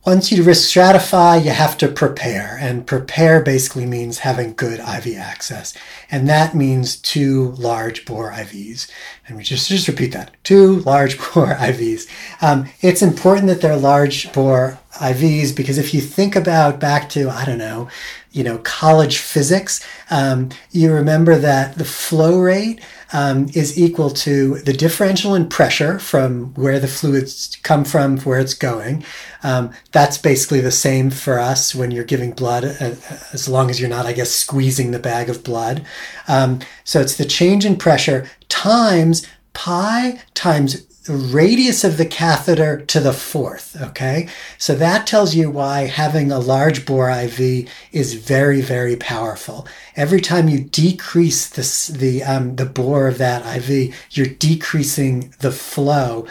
once 0.06 0.30
you 0.30 0.42
risk 0.42 0.70
stratify, 0.70 1.42
you 1.42 1.50
have 1.50 1.78
to 1.78 1.88
prepare. 1.88 2.58
And 2.60 2.86
prepare 2.86 3.40
basically 3.40 3.86
means 3.86 4.18
having 4.18 4.52
good 4.52 4.80
IV 4.80 5.16
access. 5.16 5.72
And 6.10 6.28
that 6.28 6.54
means 6.54 6.96
two 6.96 7.52
large 7.52 8.04
bore 8.04 8.30
IVs. 8.30 8.90
And 9.26 9.38
we 9.38 9.42
just, 9.42 9.68
just 9.68 9.88
repeat 9.88 10.12
that 10.12 10.34
two 10.44 10.80
large 10.80 11.18
bore 11.34 11.54
IVs. 11.54 12.08
Um, 12.42 12.66
it's 12.80 13.02
important 13.02 13.46
that 13.46 13.60
they're 13.60 13.76
large 13.76 14.32
bore 14.32 14.78
IVs 14.94 15.54
because 15.56 15.78
if 15.78 15.94
you 15.94 16.00
think 16.00 16.36
about 16.36 16.78
back 16.78 17.08
to, 17.10 17.30
I 17.30 17.44
don't 17.44 17.58
know, 17.58 17.88
you 18.32 18.44
know, 18.44 18.58
college 18.58 19.18
physics, 19.18 19.84
um, 20.10 20.50
you 20.72 20.92
remember 20.92 21.36
that 21.36 21.76
the 21.76 21.84
flow 21.84 22.40
rate 22.40 22.80
um, 23.12 23.48
is 23.54 23.78
equal 23.78 24.10
to 24.10 24.56
the 24.58 24.72
differential 24.72 25.36
in 25.36 25.48
pressure 25.48 26.00
from 26.00 26.52
where 26.54 26.80
the 26.80 26.88
fluids 26.88 27.56
come 27.62 27.84
from, 27.84 28.18
where 28.20 28.40
it's 28.40 28.54
going. 28.54 29.04
Um, 29.44 29.70
that's 29.92 30.18
basically 30.18 30.60
the 30.60 30.72
same 30.72 31.10
for 31.10 31.38
us 31.38 31.74
when 31.74 31.92
you're 31.92 32.04
giving 32.04 32.32
blood, 32.32 32.64
uh, 32.64 32.94
as 33.32 33.48
long 33.48 33.70
as 33.70 33.80
you're 33.80 33.88
not, 33.88 34.06
I 34.06 34.12
guess, 34.14 34.32
squeezing 34.32 34.90
the 34.90 34.98
bag 34.98 35.30
of 35.30 35.44
blood. 35.44 35.86
Um, 36.26 36.58
so 36.82 37.00
it's 37.00 37.16
the 37.16 37.24
change 37.24 37.64
in 37.64 37.76
pressure 37.76 38.28
times 38.48 39.26
pi 39.52 40.20
times 40.34 40.86
the 41.04 41.14
radius 41.14 41.84
of 41.84 41.98
the 41.98 42.06
catheter 42.06 42.80
to 42.86 42.98
the 42.98 43.12
fourth. 43.12 43.76
Okay, 43.80 44.28
so 44.56 44.74
that 44.74 45.06
tells 45.06 45.34
you 45.34 45.50
why 45.50 45.82
having 45.82 46.32
a 46.32 46.38
large 46.38 46.86
bore 46.86 47.10
IV 47.10 47.68
is 47.92 48.14
very, 48.14 48.62
very 48.62 48.96
powerful. 48.96 49.68
Every 49.96 50.20
time 50.20 50.48
you 50.48 50.60
decrease 50.60 51.46
this, 51.48 51.88
the 51.88 52.22
um, 52.24 52.56
the 52.56 52.64
bore 52.64 53.06
of 53.06 53.18
that 53.18 53.44
IV, 53.56 53.94
you're 54.12 54.26
decreasing 54.26 55.34
the 55.40 55.52
flow 55.52 56.26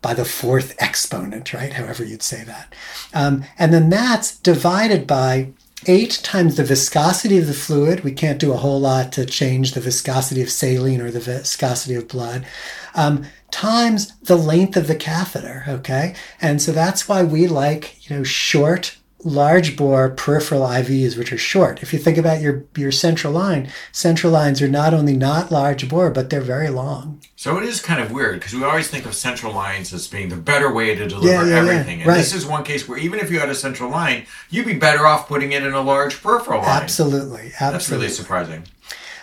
by 0.00 0.14
the 0.14 0.24
fourth 0.24 0.74
exponent, 0.78 1.52
right? 1.52 1.74
However 1.74 2.04
you'd 2.04 2.22
say 2.22 2.44
that, 2.44 2.74
um, 3.12 3.44
and 3.58 3.74
then 3.74 3.90
that's 3.90 4.36
divided 4.38 5.06
by 5.06 5.52
8 5.86 6.20
times 6.22 6.56
the 6.56 6.64
viscosity 6.64 7.38
of 7.38 7.46
the 7.46 7.54
fluid. 7.54 8.04
We 8.04 8.12
can't 8.12 8.38
do 8.38 8.52
a 8.52 8.56
whole 8.58 8.80
lot 8.80 9.12
to 9.12 9.26
change 9.26 9.72
the 9.72 9.80
viscosity 9.80 10.42
of 10.42 10.50
saline 10.50 11.00
or 11.00 11.10
the 11.10 11.20
viscosity 11.20 11.94
of 11.94 12.08
blood. 12.08 12.46
Um, 12.94 13.24
times 13.50 14.16
the 14.18 14.36
length 14.36 14.76
of 14.76 14.86
the 14.86 14.96
catheter, 14.96 15.64
okay? 15.68 16.14
And 16.40 16.60
so 16.60 16.72
that's 16.72 17.08
why 17.08 17.22
we 17.22 17.46
like, 17.46 18.08
you 18.08 18.16
know, 18.16 18.24
short 18.24 18.96
large 19.24 19.76
bore 19.76 20.10
peripheral 20.10 20.62
IVs, 20.62 21.16
which 21.16 21.32
are 21.32 21.38
short. 21.38 21.82
If 21.82 21.92
you 21.92 21.98
think 21.98 22.18
about 22.18 22.40
your, 22.42 22.64
your 22.76 22.92
central 22.92 23.32
line, 23.32 23.70
central 23.90 24.32
lines 24.32 24.60
are 24.62 24.68
not 24.68 24.92
only 24.94 25.16
not 25.16 25.50
large 25.50 25.88
bore, 25.88 26.10
but 26.10 26.30
they're 26.30 26.40
very 26.42 26.68
long. 26.68 27.20
So 27.36 27.58
it 27.58 27.64
is 27.64 27.80
kind 27.80 28.00
of 28.00 28.10
weird 28.12 28.38
because 28.38 28.54
we 28.54 28.62
always 28.64 28.88
think 28.88 29.06
of 29.06 29.14
central 29.14 29.52
lines 29.52 29.92
as 29.92 30.06
being 30.06 30.28
the 30.28 30.36
better 30.36 30.72
way 30.72 30.94
to 30.94 31.06
deliver 31.08 31.26
Yeah, 31.26 31.42
yeah, 31.42 31.48
yeah. 31.64 31.70
everything. 31.72 32.00
And 32.00 32.08
Right. 32.08 32.18
this 32.18 32.34
is 32.34 32.46
one 32.46 32.64
case 32.64 32.86
where 32.88 32.98
even 32.98 33.18
if 33.18 33.30
you 33.30 33.40
had 33.40 33.48
a 33.50 33.54
central 33.54 33.90
line, 33.90 34.26
you'd 34.50 34.66
be 34.66 34.74
better 34.74 35.06
off 35.06 35.26
putting 35.28 35.52
it 35.52 35.62
in 35.64 35.72
a 35.72 35.80
large 35.82 36.22
peripheral 36.22 36.60
line. 36.62 36.82
Absolutely. 36.82 37.52
Absolutely. 37.58 37.72
That's 37.72 37.90
really 37.90 38.08
surprising. 38.08 38.64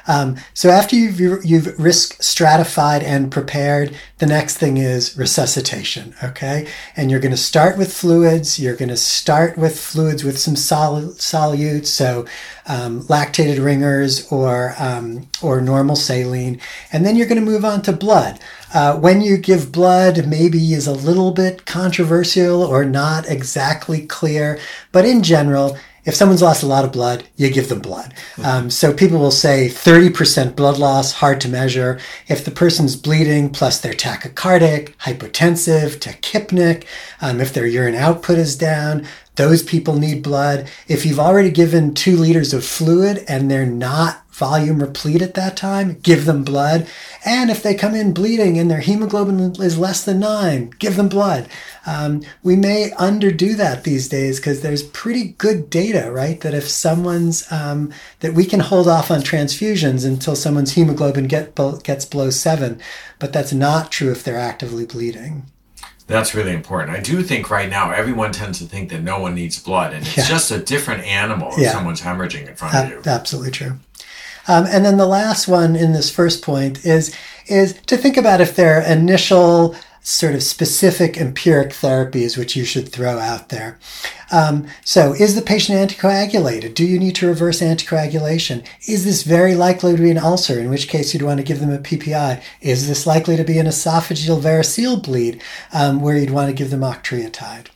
Um, 0.07 0.37
so 0.53 0.69
after 0.69 0.95
you've, 0.95 1.19
you've 1.45 1.79
risk 1.79 2.21
stratified 2.21 3.03
and 3.03 3.31
prepared, 3.31 3.95
the 4.17 4.25
next 4.25 4.57
thing 4.57 4.77
is 4.77 5.17
resuscitation. 5.17 6.15
Okay, 6.23 6.67
and 6.95 7.09
you're 7.09 7.19
going 7.19 7.31
to 7.31 7.37
start 7.37 7.77
with 7.77 7.93
fluids. 7.93 8.59
You're 8.59 8.75
going 8.75 8.89
to 8.89 8.97
start 8.97 9.57
with 9.57 9.79
fluids 9.79 10.23
with 10.23 10.37
some 10.37 10.55
sol- 10.55 11.13
solutes, 11.13 11.87
so 11.87 12.25
um, 12.67 13.01
lactated 13.03 13.63
ringers 13.63 14.31
or 14.31 14.75
um, 14.77 15.27
or 15.41 15.61
normal 15.61 15.95
saline, 15.95 16.59
and 16.91 17.05
then 17.05 17.15
you're 17.15 17.27
going 17.27 17.43
to 17.43 17.51
move 17.51 17.65
on 17.65 17.81
to 17.83 17.91
blood. 17.91 18.39
Uh, 18.73 18.95
when 18.95 19.21
you 19.21 19.37
give 19.37 19.71
blood, 19.71 20.27
maybe 20.27 20.73
is 20.73 20.87
a 20.87 20.93
little 20.93 21.31
bit 21.31 21.65
controversial 21.65 22.63
or 22.63 22.85
not 22.85 23.27
exactly 23.27 24.05
clear, 24.05 24.57
but 24.91 25.03
in 25.03 25.21
general 25.23 25.77
if 26.05 26.15
someone's 26.15 26.41
lost 26.41 26.63
a 26.63 26.67
lot 26.67 26.83
of 26.83 26.91
blood, 26.91 27.23
you 27.35 27.49
give 27.51 27.69
them 27.69 27.79
blood. 27.79 28.13
Um, 28.43 28.69
so 28.69 28.93
people 28.93 29.19
will 29.19 29.31
say 29.31 29.67
30% 29.67 30.55
blood 30.55 30.77
loss, 30.77 31.13
hard 31.13 31.39
to 31.41 31.49
measure. 31.49 31.99
If 32.27 32.43
the 32.43 32.51
person's 32.51 32.95
bleeding, 32.95 33.49
plus 33.49 33.79
they're 33.79 33.93
tachycardic, 33.93 34.95
hypotensive, 34.97 35.97
tachypneic, 35.97 36.85
um, 37.21 37.39
if 37.39 37.53
their 37.53 37.67
urine 37.67 37.95
output 37.95 38.37
is 38.37 38.55
down, 38.55 39.05
those 39.35 39.63
people 39.63 39.95
need 39.95 40.23
blood. 40.23 40.69
If 40.87 41.05
you've 41.05 41.19
already 41.19 41.51
given 41.51 41.93
two 41.93 42.17
liters 42.17 42.53
of 42.53 42.65
fluid 42.65 43.23
and 43.27 43.49
they're 43.49 43.65
not 43.65 44.23
volume 44.41 44.81
replete 44.81 45.21
at 45.21 45.35
that 45.35 45.55
time, 45.55 45.99
give 46.01 46.25
them 46.25 46.43
blood. 46.43 46.87
And 47.23 47.51
if 47.51 47.61
they 47.61 47.75
come 47.75 47.93
in 47.93 48.11
bleeding 48.11 48.57
and 48.57 48.71
their 48.71 48.79
hemoglobin 48.79 49.39
is 49.61 49.77
less 49.77 50.03
than 50.03 50.19
nine, 50.19 50.71
give 50.79 50.95
them 50.95 51.07
blood. 51.09 51.47
Um, 51.85 52.23
we 52.41 52.55
may 52.55 52.89
underdo 52.97 53.55
that 53.55 53.83
these 53.83 54.09
days 54.09 54.39
because 54.39 54.61
there's 54.61 54.81
pretty 54.81 55.35
good 55.37 55.69
data, 55.69 56.11
right? 56.11 56.41
That 56.41 56.55
if 56.55 56.67
someone's, 56.67 57.49
um, 57.51 57.93
that 58.21 58.33
we 58.33 58.45
can 58.45 58.61
hold 58.61 58.87
off 58.87 59.11
on 59.11 59.19
transfusions 59.21 60.05
until 60.07 60.35
someone's 60.35 60.71
hemoglobin 60.73 61.27
get, 61.27 61.53
gets 61.83 62.05
below 62.05 62.31
seven, 62.31 62.81
but 63.19 63.31
that's 63.31 63.53
not 63.53 63.91
true 63.91 64.11
if 64.11 64.23
they're 64.23 64.39
actively 64.39 64.87
bleeding. 64.87 65.43
That's 66.07 66.33
really 66.35 66.51
important. 66.51 66.97
I 66.97 66.99
do 66.99 67.23
think 67.23 67.49
right 67.49 67.69
now 67.69 67.91
everyone 67.91 68.31
tends 68.33 68.57
to 68.59 68.65
think 68.65 68.89
that 68.89 69.01
no 69.01 69.19
one 69.19 69.33
needs 69.35 69.59
blood, 69.59 69.93
and 69.93 70.05
it's 70.05 70.17
Yeah. 70.17 70.25
just 70.27 70.51
a 70.51 70.57
different 70.57 71.03
animal 71.05 71.53
if 71.53 71.59
Yeah. 71.59 71.71
someone's 71.71 72.01
hemorrhaging 72.01 72.49
in 72.49 72.55
front 72.55 72.75
of 72.75 72.89
you. 72.89 73.01
Absolutely 73.05 73.51
true. 73.51 73.73
Um, 74.47 74.65
and 74.67 74.85
then 74.85 74.97
the 74.97 75.05
last 75.05 75.47
one 75.47 75.75
in 75.75 75.93
this 75.93 76.09
first 76.09 76.43
point 76.43 76.85
is 76.85 77.15
is 77.47 77.73
to 77.87 77.97
think 77.97 78.17
about 78.17 78.41
if 78.41 78.55
there 78.55 78.79
are 78.79 78.81
initial 78.81 79.75
sort 80.03 80.33
of 80.33 80.41
specific 80.41 81.17
empiric 81.17 81.69
therapies 81.69 82.37
which 82.37 82.55
you 82.55 82.65
should 82.65 82.89
throw 82.89 83.19
out 83.19 83.49
there. 83.49 83.77
Um, 84.31 84.67
so, 84.83 85.13
is 85.13 85.35
the 85.35 85.41
patient 85.41 85.77
anticoagulated? 85.77 86.73
Do 86.73 86.85
you 86.85 86.97
need 86.97 87.15
to 87.17 87.27
reverse 87.27 87.61
anticoagulation? 87.61 88.65
Is 88.87 89.03
this 89.03 89.23
very 89.23 89.55
likely 89.55 89.95
to 89.95 90.01
be 90.01 90.09
an 90.09 90.17
ulcer, 90.17 90.59
in 90.59 90.69
which 90.69 90.87
case 90.87 91.13
you'd 91.13 91.23
want 91.23 91.39
to 91.39 91.45
give 91.45 91.59
them 91.59 91.71
a 91.71 91.77
PPI? 91.77 92.41
Is 92.61 92.87
this 92.87 93.05
likely 93.05 93.35
to 93.35 93.43
be 93.43 93.59
an 93.59 93.67
esophageal 93.67 94.41
variceal 94.41 95.03
bleed, 95.03 95.41
um, 95.73 96.01
where 96.01 96.17
you'd 96.17 96.31
want 96.31 96.47
to 96.47 96.55
give 96.55 96.71
them 96.71 96.81
octreotide? 96.81 97.67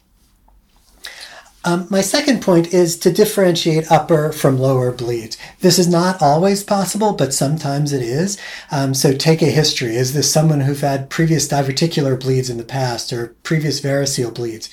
Um, 1.65 1.87
my 1.89 2.01
second 2.01 2.43
point 2.43 2.75
is 2.75 2.95
to 2.99 3.11
differentiate 3.11 3.91
upper 3.91 4.31
from 4.31 4.59
lower 4.59 4.91
bleeds. 4.91 5.35
This 5.61 5.79
is 5.79 5.87
not 5.87 6.21
always 6.21 6.63
possible, 6.63 7.13
but 7.13 7.33
sometimes 7.33 7.91
it 7.91 8.03
is. 8.03 8.37
Um, 8.71 8.93
so 8.93 9.13
take 9.13 9.41
a 9.41 9.45
history. 9.45 9.95
Is 9.95 10.13
this 10.13 10.31
someone 10.31 10.61
who've 10.61 10.79
had 10.79 11.09
previous 11.09 11.47
diverticular 11.47 12.19
bleeds 12.19 12.51
in 12.51 12.57
the 12.57 12.63
past 12.63 13.11
or 13.11 13.35
previous 13.41 13.79
varicose 13.79 14.31
bleeds? 14.31 14.69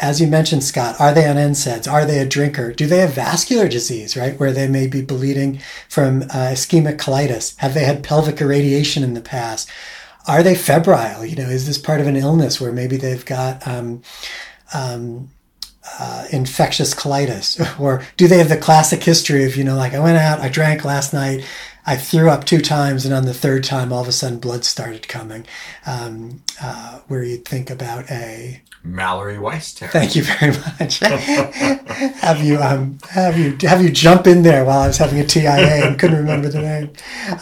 As 0.00 0.18
you 0.18 0.26
mentioned, 0.26 0.64
Scott, 0.64 0.98
are 0.98 1.12
they 1.12 1.28
on 1.28 1.36
NSAIDs? 1.36 1.90
Are 1.90 2.06
they 2.06 2.18
a 2.18 2.26
drinker? 2.26 2.72
Do 2.72 2.86
they 2.86 2.98
have 2.98 3.12
vascular 3.12 3.68
disease, 3.68 4.16
right, 4.16 4.38
where 4.40 4.52
they 4.52 4.66
may 4.66 4.86
be 4.86 5.02
bleeding 5.02 5.60
from 5.90 6.22
uh, 6.22 6.52
ischemic 6.52 6.96
colitis? 6.96 7.56
Have 7.58 7.74
they 7.74 7.84
had 7.84 8.02
pelvic 8.02 8.40
irradiation 8.40 9.04
in 9.04 9.12
the 9.12 9.20
past? 9.20 9.70
Are 10.26 10.42
they 10.42 10.54
febrile? 10.54 11.24
You 11.24 11.36
know, 11.36 11.50
is 11.50 11.66
this 11.66 11.78
part 11.78 12.00
of 12.00 12.06
an 12.06 12.16
illness 12.16 12.60
where 12.60 12.72
maybe 12.72 12.96
they've 12.96 13.24
got 13.24 13.66
um, 13.68 14.02
um, 14.72 15.30
uh, 15.98 16.26
infectious 16.30 16.94
colitis? 16.94 17.60
Or 17.80 18.02
do 18.16 18.28
they 18.28 18.38
have 18.38 18.48
the 18.48 18.56
classic 18.56 19.02
history 19.02 19.44
of, 19.44 19.56
you 19.56 19.64
know, 19.64 19.76
like 19.76 19.94
I 19.94 20.00
went 20.00 20.18
out, 20.18 20.40
I 20.40 20.48
drank 20.48 20.84
last 20.84 21.12
night, 21.12 21.44
I 21.86 21.96
threw 21.96 22.30
up 22.30 22.44
two 22.44 22.60
times, 22.60 23.04
and 23.04 23.14
on 23.14 23.26
the 23.26 23.34
third 23.34 23.64
time, 23.64 23.92
all 23.92 24.02
of 24.02 24.08
a 24.08 24.12
sudden 24.12 24.38
blood 24.38 24.64
started 24.64 25.06
coming? 25.06 25.46
Um, 25.86 26.42
uh, 26.60 27.00
where 27.08 27.22
you'd 27.22 27.44
think 27.44 27.70
about 27.70 28.10
a. 28.10 28.62
Mallory 28.86 29.38
Weiss 29.38 29.72
tear. 29.72 29.88
Thank 29.88 30.14
you 30.14 30.22
very 30.24 30.52
much. 30.52 30.98
have 32.20 32.44
you 32.44 32.58
um, 32.58 32.98
have 33.10 33.38
you 33.38 33.56
have 33.62 33.82
you 33.82 33.90
jump 33.90 34.26
in 34.26 34.42
there 34.42 34.62
while 34.64 34.80
I 34.80 34.86
was 34.86 34.98
having 34.98 35.18
a 35.18 35.24
TIA 35.24 35.86
and 35.86 35.98
couldn't 35.98 36.18
remember 36.18 36.48
the 36.48 36.60
name? 36.60 36.92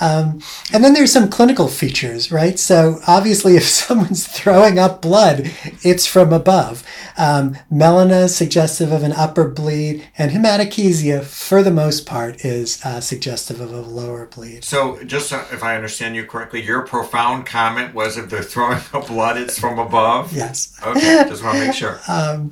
Um, 0.01 0.41
and 0.73 0.85
then 0.85 0.95
there's 0.95 1.13
some 1.13 1.29
clinical 1.29 1.67
features, 1.67 2.31
right? 2.31 2.61
So 2.61 3.01
obviously, 3.09 3.57
if 3.57 3.65
someone's 3.69 4.27
throwing 4.27 4.79
up 4.79 5.03
blood, 5.03 5.51
it's 5.83 6.07
from 6.07 6.33
above. 6.33 6.85
Um, 7.19 7.57
melena 7.73 8.25
is 8.25 8.37
suggestive 8.37 8.93
of 8.93 9.03
an 9.03 9.13
upper 9.13 9.49
bleed, 9.49 10.09
and 10.17 10.31
hematochezia, 10.31 11.25
for 11.25 11.63
the 11.63 11.73
most 11.73 12.07
part, 12.07 12.45
is 12.45 12.85
uh, 12.85 13.01
suggestive 13.01 13.61
of 13.61 13.73
a 13.73 13.81
lower 13.81 14.27
bleed. 14.35 14.65
So, 14.65 15.03
just 15.05 15.29
so, 15.29 15.45
if 15.53 15.62
I 15.62 15.77
understand 15.77 16.17
you 16.17 16.25
correctly, 16.25 16.62
your 16.62 16.83
profound 16.87 17.47
comment 17.47 17.95
was 17.95 18.17
if 18.17 18.31
they're 18.31 18.43
throwing 18.43 18.81
up 18.93 19.07
blood, 19.07 19.37
it's 19.37 19.59
from 19.59 19.79
above? 19.79 20.33
Yes. 20.33 20.79
Okay, 20.85 21.25
just 21.29 21.43
want 21.43 21.59
to 21.59 21.67
make 21.67 21.75
sure. 21.75 22.01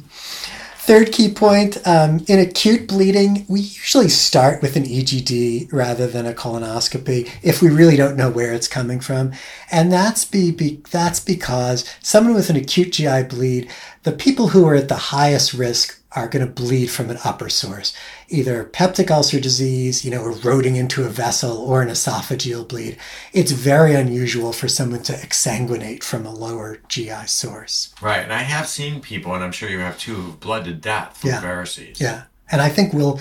Third 0.90 1.12
key 1.12 1.30
point 1.32 1.78
um, 1.86 2.24
in 2.26 2.40
acute 2.40 2.88
bleeding, 2.88 3.46
we 3.48 3.60
usually 3.60 4.08
start 4.08 4.60
with 4.60 4.74
an 4.74 4.82
EGD 4.82 5.72
rather 5.72 6.08
than 6.08 6.26
a 6.26 6.32
colonoscopy 6.32 7.30
if 7.42 7.62
we 7.62 7.68
really 7.68 7.96
don't 7.96 8.16
know 8.16 8.28
where 8.28 8.52
it's 8.52 8.66
coming 8.66 8.98
from. 8.98 9.32
And 9.70 9.92
that's, 9.92 10.24
be, 10.24 10.50
be, 10.50 10.82
that's 10.90 11.20
because 11.20 11.88
someone 12.02 12.34
with 12.34 12.50
an 12.50 12.56
acute 12.56 12.90
GI 12.90 13.24
bleed, 13.24 13.70
the 14.02 14.10
people 14.10 14.48
who 14.48 14.66
are 14.66 14.74
at 14.74 14.88
the 14.88 14.96
highest 14.96 15.54
risk 15.54 15.99
are 16.16 16.26
going 16.28 16.44
to 16.44 16.50
bleed 16.52 16.88
from 16.90 17.08
an 17.08 17.18
upper 17.24 17.48
source, 17.48 17.94
either 18.28 18.64
peptic 18.64 19.10
ulcer 19.10 19.38
disease, 19.38 20.04
you 20.04 20.10
know, 20.10 20.24
eroding 20.24 20.74
into 20.76 21.04
a 21.04 21.08
vessel, 21.08 21.56
or 21.58 21.82
an 21.82 21.88
esophageal 21.88 22.66
bleed. 22.66 22.96
It's 23.32 23.52
very 23.52 23.94
unusual 23.94 24.52
for 24.52 24.66
someone 24.66 25.02
to 25.04 25.12
exsanguinate 25.12 26.02
from 26.02 26.26
a 26.26 26.32
lower 26.34 26.78
GI 26.88 27.26
source. 27.26 27.94
Right, 28.02 28.22
and 28.24 28.32
I 28.32 28.42
have 28.42 28.66
seen 28.68 29.00
people, 29.00 29.34
and 29.34 29.44
I'm 29.44 29.52
sure 29.52 29.68
you 29.68 29.78
have 29.78 29.98
too, 29.98 30.14
who've 30.16 30.40
bled 30.40 30.64
to 30.64 30.72
death 30.72 31.16
from 31.18 31.30
Yeah. 31.30 31.40
varices. 31.42 32.00
Yeah, 32.00 32.22
and 32.50 32.60
I 32.60 32.68
think 32.68 32.92
we'll 32.92 33.20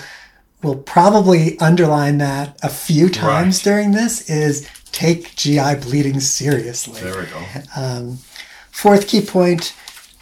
we'll 0.62 0.74
probably 0.76 1.58
underline 1.58 2.18
that 2.18 2.54
a 2.62 2.68
few 2.68 3.08
times 3.08 3.56
Right. 3.58 3.64
during 3.72 3.92
this 3.92 4.28
is 4.28 4.66
take 4.92 5.34
GI 5.34 5.76
bleeding 5.76 6.20
seriously. 6.20 7.00
There 7.00 7.18
we 7.18 7.24
go. 7.24 7.42
Um, 7.74 8.18
fourth 8.70 9.06
key 9.06 9.22
point, 9.22 9.72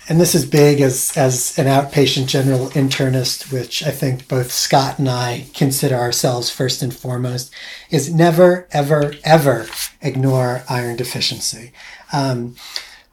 and 0.08 0.20
this 0.20 0.34
is 0.34 0.46
big 0.46 0.80
as 0.80 1.12
as 1.16 1.58
an 1.58 1.66
outpatient 1.66 2.26
general 2.26 2.68
internist, 2.70 3.52
which 3.52 3.82
I 3.82 3.90
think 3.90 4.26
both 4.26 4.50
Scott 4.50 4.98
and 4.98 5.08
I 5.08 5.46
consider 5.54 5.96
ourselves 5.96 6.50
first 6.50 6.82
and 6.82 6.94
foremost, 6.94 7.52
is 7.90 8.12
never 8.12 8.66
ever 8.72 9.14
ever 9.24 9.66
ignore 10.00 10.62
iron 10.68 10.96
deficiency. 10.96 11.72
Um, 12.12 12.56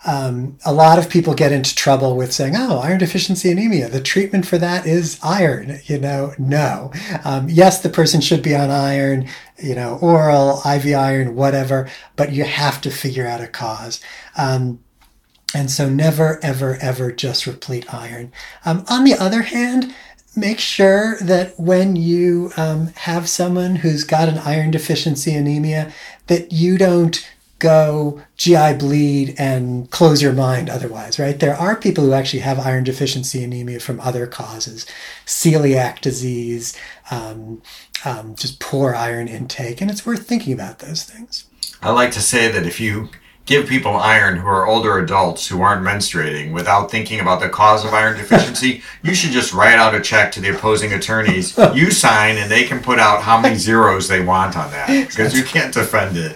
um, 0.07 0.59
a 0.63 0.71
lot 0.71 0.99
of 0.99 1.09
people 1.09 1.33
get 1.33 1.51
into 1.51 1.75
trouble 1.75 2.15
with 2.15 2.31
saying, 2.31 2.53
"Oh, 2.55 2.77
iron 2.77 2.99
deficiency 2.99 3.51
anemia. 3.51 3.89
The 3.89 4.01
treatment 4.01 4.45
for 4.45 4.57
that 4.59 4.85
is 4.85 5.19
iron." 5.23 5.79
You 5.85 5.99
know, 5.99 6.33
no. 6.37 6.91
Um, 7.23 7.49
yes, 7.49 7.81
the 7.81 7.89
person 7.89 8.21
should 8.21 8.43
be 8.43 8.55
on 8.55 8.69
iron, 8.69 9.27
you 9.57 9.75
know, 9.75 9.97
oral, 10.01 10.61
IV 10.65 10.95
iron, 10.95 11.35
whatever, 11.35 11.89
but 12.15 12.31
you 12.31 12.43
have 12.43 12.81
to 12.81 12.91
figure 12.91 13.27
out 13.27 13.41
a 13.41 13.47
cause. 13.47 13.99
Um, 14.37 14.79
and 15.55 15.71
so, 15.71 15.87
never, 15.87 16.37
ever, 16.43 16.77
ever 16.81 17.13
just 17.13 17.47
replete 17.47 17.93
iron. 17.93 18.33
Um, 18.65 18.83
on 18.89 19.05
the 19.05 19.13
other 19.13 19.43
hand, 19.43 19.95
make 20.35 20.59
sure 20.59 21.17
that 21.21 21.57
when 21.57 21.95
you 21.95 22.51
um, 22.57 22.87
have 22.87 23.29
someone 23.29 23.77
who's 23.77 24.03
got 24.03 24.27
an 24.27 24.37
iron 24.39 24.69
deficiency 24.69 25.33
anemia, 25.33 25.93
that 26.27 26.51
you 26.51 26.77
don't 26.77 27.25
go 27.59 28.21
GI 28.35 28.73
bleed 28.73 29.33
and 29.37 29.89
close 29.91 30.21
your 30.21 30.33
mind 30.33 30.69
otherwise, 30.69 31.17
right? 31.17 31.39
There 31.39 31.55
are 31.55 31.77
people 31.77 32.03
who 32.03 32.11
actually 32.11 32.41
have 32.41 32.59
iron 32.59 32.83
deficiency 32.83 33.41
anemia 33.41 33.79
from 33.79 34.01
other 34.01 34.27
causes, 34.27 34.85
celiac 35.25 36.01
disease, 36.01 36.77
um, 37.09 37.61
um, 38.03 38.35
just 38.35 38.59
poor 38.59 38.93
iron 38.93 39.29
intake, 39.29 39.79
and 39.79 39.89
it's 39.89 40.05
worth 40.05 40.27
thinking 40.27 40.51
about 40.51 40.79
those 40.79 41.03
things. 41.03 41.45
I 41.81 41.91
like 41.91 42.11
to 42.11 42.21
say 42.21 42.51
that 42.51 42.65
if 42.65 42.81
you 42.81 43.07
give 43.45 43.67
people 43.67 43.95
iron 43.95 44.37
who 44.37 44.47
are 44.47 44.65
older 44.65 44.97
adults 44.97 45.47
who 45.47 45.61
aren't 45.61 45.85
menstruating 45.85 46.51
without 46.51 46.89
thinking 46.89 47.19
about 47.19 47.39
the 47.39 47.47
cause 47.47 47.85
of 47.85 47.93
iron 47.93 48.17
deficiency, 48.17 48.81
you 49.03 49.13
should 49.13 49.31
just 49.31 49.53
write 49.53 49.77
out 49.77 49.93
a 49.93 50.01
check 50.01 50.31
to 50.31 50.41
the 50.41 50.49
opposing 50.49 50.93
attorneys. 50.93 51.55
You 51.75 51.91
sign, 51.91 52.37
and 52.37 52.49
they 52.49 52.63
can 52.63 52.81
put 52.81 52.97
out 52.97 53.21
how 53.21 53.39
many 53.39 53.55
zeros 53.55 54.07
they 54.07 54.23
want 54.23 54.57
on 54.57 54.71
that 54.71 54.87
because 55.09 55.37
you 55.37 55.43
can't 55.43 55.73
defend 55.73 56.17
it. 56.17 56.35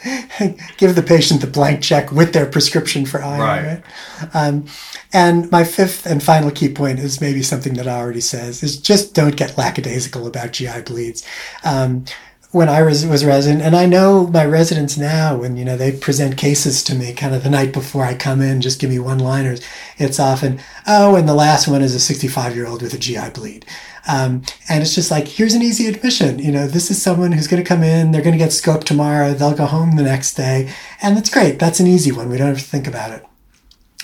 give 0.78 0.96
the 0.96 1.02
patient 1.02 1.42
the 1.42 1.48
blank 1.48 1.82
check 1.82 2.12
with 2.12 2.34
their 2.34 2.46
prescription 2.46 3.06
for 3.06 3.24
iron. 3.24 3.40
Right. 3.40 3.66
right? 3.66 4.36
Um, 4.36 4.68
and 5.12 5.50
my 5.52 5.64
fifth 5.64 6.06
and 6.06 6.22
final 6.22 6.52
key 6.52 6.70
point 6.70 7.00
is 7.00 7.20
maybe 7.20 7.42
something 7.42 7.74
that 7.74 7.88
I 7.88 7.98
already 7.98 8.22
says 8.22 8.62
is 8.62 8.80
just 8.80 9.16
don't 9.16 9.36
get 9.36 9.58
lackadaisical 9.58 10.28
about 10.28 10.52
GI 10.52 10.82
bleeds. 10.82 11.26
Um, 11.64 12.06
when 12.52 12.68
I 12.68 12.82
was, 12.82 13.06
was 13.06 13.24
resident, 13.24 13.62
and 13.62 13.76
I 13.76 13.86
know 13.86 14.26
my 14.26 14.44
residents 14.44 14.98
now, 14.98 15.38
when 15.38 15.56
you 15.56 15.64
know 15.64 15.78
they 15.78 15.92
present 15.92 16.36
cases 16.36 16.84
to 16.86 16.96
me, 16.96 17.14
kind 17.14 17.36
of 17.36 17.44
the 17.44 17.50
night 17.50 17.72
before 17.72 18.04
I 18.04 18.16
come 18.16 18.42
in, 18.42 18.62
just 18.62 18.80
give 18.80 18.90
me 18.90 18.98
one-liners. 18.98 19.62
It's 19.98 20.20
often, 20.20 20.60
oh, 20.88 21.16
and 21.16 21.30
the 21.30 21.36
last 21.36 21.68
one 21.68 21.84
is 21.84 21.94
a 21.94 22.14
65-year-old 22.14 22.82
with 22.82 22.94
a 22.96 22.98
GI 22.98 23.30
bleed, 23.36 23.68
um, 24.08 24.42
and 24.68 24.82
it's 24.82 24.96
just 24.96 25.12
like, 25.12 25.28
here's 25.28 25.54
an 25.54 25.62
easy 25.62 25.86
admission. 25.86 26.40
You 26.40 26.52
know, 26.52 26.68
this 26.68 26.90
is 26.90 27.00
someone 27.00 27.34
who's 27.34 27.48
going 27.48 27.64
to 27.64 27.68
come 27.68 27.84
in, 27.84 28.12
they're 28.12 28.24
going 28.24 28.34
to 28.34 28.44
get 28.44 28.50
scoped 28.50 28.86
tomorrow, 28.86 29.34
they'll 29.34 29.54
go 29.54 29.68
home 29.68 29.96
the 29.96 30.04
next 30.04 30.34
day, 30.34 30.74
and 31.04 31.16
that's 31.16 31.30
great. 31.30 31.60
That's 31.60 31.80
an 31.80 31.88
easy 31.88 32.12
one. 32.12 32.30
We 32.30 32.38
don't 32.38 32.48
have 32.48 32.58
to 32.58 32.64
think 32.64 32.88
about 32.88 33.12
it. 33.12 33.29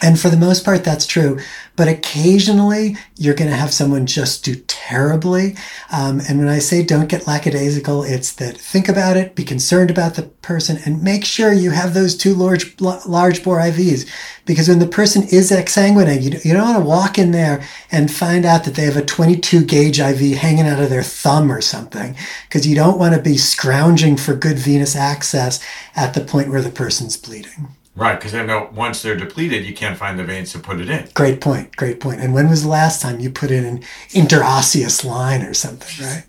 And 0.02 0.20
for 0.20 0.30
the 0.30 0.36
most 0.36 0.66
part, 0.66 0.84
that's 0.84 1.06
true. 1.06 1.40
But 1.78 1.88
occasionally, 1.88 2.98
you're 3.16 3.34
going 3.34 3.50
to 3.50 3.56
have 3.56 3.74
someone 3.74 4.06
just 4.06 4.44
do 4.44 4.56
terribly. 4.68 5.56
Um, 5.90 6.22
and 6.28 6.38
when 6.38 6.50
I 6.50 6.60
say 6.60 6.84
don't 6.84 7.08
get 7.08 7.28
lackadaisical, 7.28 8.04
it's 8.04 8.34
that 8.34 8.58
think 8.58 8.90
about 8.90 9.16
it, 9.16 9.36
be 9.36 9.46
concerned 9.46 9.90
about 9.90 10.16
the 10.16 10.24
person, 10.24 10.80
and 10.86 11.02
make 11.02 11.24
sure 11.24 11.54
you 11.54 11.72
have 11.72 11.94
those 11.94 12.18
two 12.18 12.34
large, 12.34 12.80
large 12.82 13.42
bore 13.42 13.60
IVs. 13.60 14.06
Because 14.46 14.68
when 14.68 14.80
the 14.80 14.88
person 14.88 15.24
is 15.24 15.50
exsanguinating, 15.50 16.24
you, 16.24 16.40
you 16.44 16.54
don't 16.54 16.68
want 16.68 16.84
to 16.84 16.88
walk 16.90 17.18
in 17.18 17.32
there 17.32 17.66
and 17.90 18.12
find 18.12 18.46
out 18.46 18.66
that 18.66 18.76
they 18.76 18.84
have 18.84 18.98
a 18.98 19.06
22 19.06 19.64
gauge 19.64 20.00
IV 20.00 20.20
hanging 20.38 20.68
out 20.68 20.84
of 20.84 20.90
their 20.90 21.04
thumb 21.04 21.50
or 21.50 21.62
something. 21.62 22.18
Because 22.50 22.68
you 22.68 22.76
don't 22.76 23.00
want 23.00 23.16
to 23.16 23.22
be 23.22 23.38
scrounging 23.38 24.18
for 24.18 24.36
good 24.36 24.60
venous 24.60 24.94
access 24.94 25.64
at 25.96 26.14
the 26.14 26.22
point 26.22 26.50
where 26.50 26.62
the 26.62 26.70
person's 26.70 27.16
bleeding. 27.16 27.70
Right, 27.96 28.20
because 28.20 28.36
I 28.36 28.46
know 28.46 28.70
once 28.74 29.02
they're 29.02 29.16
depleted, 29.16 29.66
you 29.66 29.74
can't 29.74 29.98
find 29.98 30.20
the 30.20 30.24
veins 30.26 30.52
to 30.52 30.60
put 30.60 30.82
it 30.82 30.90
in. 30.90 31.08
Great 31.14 31.40
point. 31.40 31.76
Great 31.78 32.02
point. 32.02 32.20
And 32.20 32.34
when 32.34 32.50
was 32.50 32.64
the 32.64 32.70
last 32.70 33.02
time 33.02 33.22
you 33.22 33.30
put 33.30 33.52
in 33.52 33.64
an 33.64 33.84
interosseous 34.10 35.06
line 35.06 35.42
or 35.44 35.54
something, 35.54 36.06
right? 36.06 36.26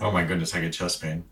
oh 0.00 0.10
my 0.10 0.24
goodness, 0.24 0.54
I 0.54 0.60
get 0.60 0.72
chest 0.72 1.00
pain. 1.00 1.24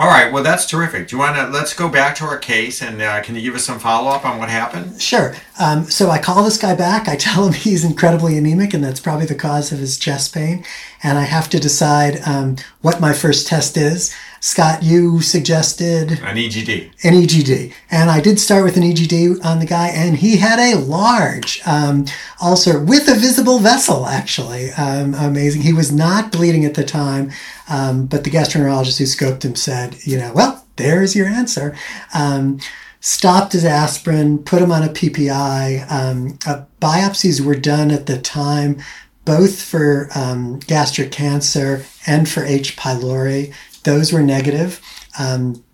All 0.00 0.06
right, 0.06 0.32
well 0.32 0.44
that's 0.44 0.64
terrific. 0.64 1.08
Do 1.08 1.16
you 1.16 1.20
want 1.20 1.36
to 1.36 1.48
let's 1.48 1.74
go 1.74 1.88
back 1.88 2.14
to 2.16 2.24
our 2.24 2.38
case 2.38 2.82
and 2.82 3.02
uh, 3.02 3.20
can 3.20 3.34
you 3.34 3.42
give 3.42 3.56
us 3.56 3.64
some 3.64 3.80
follow 3.80 4.10
up 4.10 4.24
on 4.24 4.38
what 4.38 4.48
happened? 4.48 5.02
Sure. 5.02 5.34
Um, 5.60 5.84
so 5.86 6.08
I 6.08 6.18
call 6.20 6.44
this 6.44 6.56
guy 6.56 6.76
back. 6.76 7.08
I 7.08 7.16
tell 7.16 7.44
him 7.44 7.52
he's 7.52 7.84
incredibly 7.84 8.38
anemic 8.38 8.72
and 8.72 8.82
that's 8.82 9.00
probably 9.00 9.26
the 9.26 9.34
cause 9.34 9.72
of 9.72 9.80
his 9.80 9.98
chest 9.98 10.32
pain. 10.32 10.64
And 11.02 11.18
I 11.18 11.22
have 11.22 11.50
to 11.50 11.58
decide 11.58 12.20
um, 12.24 12.56
what 12.80 13.00
my 13.00 13.12
first 13.12 13.48
test 13.48 13.76
is. 13.76 14.14
Scott, 14.40 14.82
you 14.82 15.20
suggested 15.20 16.12
an 16.12 16.36
EGD. 16.36 16.90
An 17.02 17.14
EGD, 17.14 17.72
and 17.90 18.10
I 18.10 18.20
did 18.20 18.38
start 18.38 18.64
with 18.64 18.76
an 18.76 18.82
EGD 18.82 19.44
on 19.44 19.58
the 19.58 19.66
guy, 19.66 19.88
and 19.88 20.16
he 20.16 20.36
had 20.36 20.58
a 20.58 20.78
large 20.78 21.60
um, 21.66 22.06
ulcer 22.40 22.82
with 22.82 23.08
a 23.08 23.14
visible 23.14 23.58
vessel. 23.58 24.06
Actually, 24.06 24.70
um, 24.72 25.14
amazing. 25.14 25.62
He 25.62 25.72
was 25.72 25.90
not 25.90 26.30
bleeding 26.30 26.64
at 26.64 26.74
the 26.74 26.84
time, 26.84 27.32
um, 27.68 28.06
but 28.06 28.24
the 28.24 28.30
gastroenterologist 28.30 28.98
who 28.98 29.04
scoped 29.04 29.44
him 29.44 29.56
said, 29.56 29.96
"You 30.04 30.18
know, 30.18 30.32
well, 30.34 30.64
there's 30.76 31.16
your 31.16 31.26
answer." 31.26 31.76
Um, 32.14 32.60
stopped 33.00 33.52
his 33.52 33.64
aspirin, 33.64 34.38
put 34.38 34.62
him 34.62 34.72
on 34.72 34.82
a 34.82 34.88
PPI. 34.88 35.90
Um, 35.90 36.38
uh, 36.46 36.62
biopsies 36.80 37.40
were 37.40 37.54
done 37.54 37.90
at 37.90 38.06
the 38.06 38.18
time, 38.18 38.82
both 39.24 39.60
for 39.60 40.08
um, 40.14 40.58
gastric 40.60 41.12
cancer 41.12 41.84
and 42.06 42.28
for 42.28 42.44
H. 42.44 42.76
pylori. 42.76 43.52
Those 43.88 44.12
were 44.12 44.20
negative. 44.20 44.82
Um, 45.18 45.64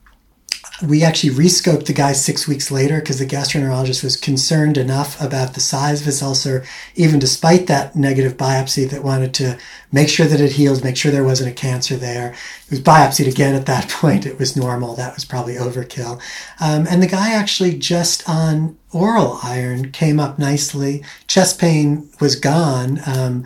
we 0.86 1.02
actually 1.02 1.30
rescoped 1.30 1.86
the 1.86 1.92
guy 1.92 2.12
six 2.12 2.46
weeks 2.46 2.70
later 2.70 3.00
because 3.00 3.18
the 3.18 3.26
gastroenterologist 3.26 4.04
was 4.04 4.16
concerned 4.16 4.78
enough 4.78 5.20
about 5.20 5.54
the 5.54 5.60
size 5.60 5.98
of 5.98 6.06
his 6.06 6.22
ulcer, 6.22 6.64
even 6.94 7.18
despite 7.18 7.66
that 7.66 7.96
negative 7.96 8.36
biopsy, 8.36 8.88
that 8.88 9.02
wanted 9.02 9.34
to 9.34 9.58
make 9.90 10.08
sure 10.08 10.26
that 10.26 10.40
it 10.40 10.52
healed, 10.52 10.84
make 10.84 10.96
sure 10.96 11.10
there 11.10 11.24
wasn't 11.24 11.50
a 11.50 11.54
cancer 11.54 11.96
there. 11.96 12.30
It 12.66 12.70
was 12.70 12.80
biopsied 12.80 13.26
again 13.26 13.56
at 13.56 13.66
that 13.66 13.88
point. 14.00 14.26
It 14.26 14.38
was 14.38 14.56
normal. 14.56 14.94
That 14.94 15.16
was 15.16 15.24
probably 15.24 15.56
overkill. 15.56 16.20
Um, 16.60 16.86
and 16.88 17.02
the 17.02 17.08
guy 17.08 17.32
actually 17.32 17.76
just 17.76 18.28
on 18.28 18.78
oral 18.92 19.40
iron 19.42 19.90
came 19.90 20.20
up 20.20 20.38
nicely. 20.38 21.02
Chest 21.26 21.58
pain 21.58 22.08
was 22.20 22.36
gone. 22.36 23.00
Um, 23.06 23.44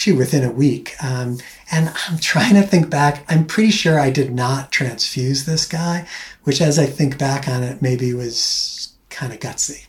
actually 0.00 0.16
within 0.16 0.42
a 0.42 0.50
week. 0.50 0.94
Um, 1.04 1.36
and 1.70 1.92
I'm 2.08 2.16
trying 2.18 2.54
to 2.54 2.62
think 2.62 2.88
back. 2.88 3.22
I'm 3.28 3.46
pretty 3.46 3.70
sure 3.70 4.00
I 4.00 4.08
did 4.08 4.32
not 4.32 4.72
transfuse 4.72 5.44
this 5.44 5.66
guy, 5.66 6.06
which, 6.44 6.62
as 6.62 6.78
I 6.78 6.86
think 6.86 7.18
back 7.18 7.46
on 7.46 7.62
it, 7.62 7.82
maybe 7.82 8.14
was 8.14 8.94
kind 9.10 9.30
of 9.30 9.40
gutsy. 9.40 9.84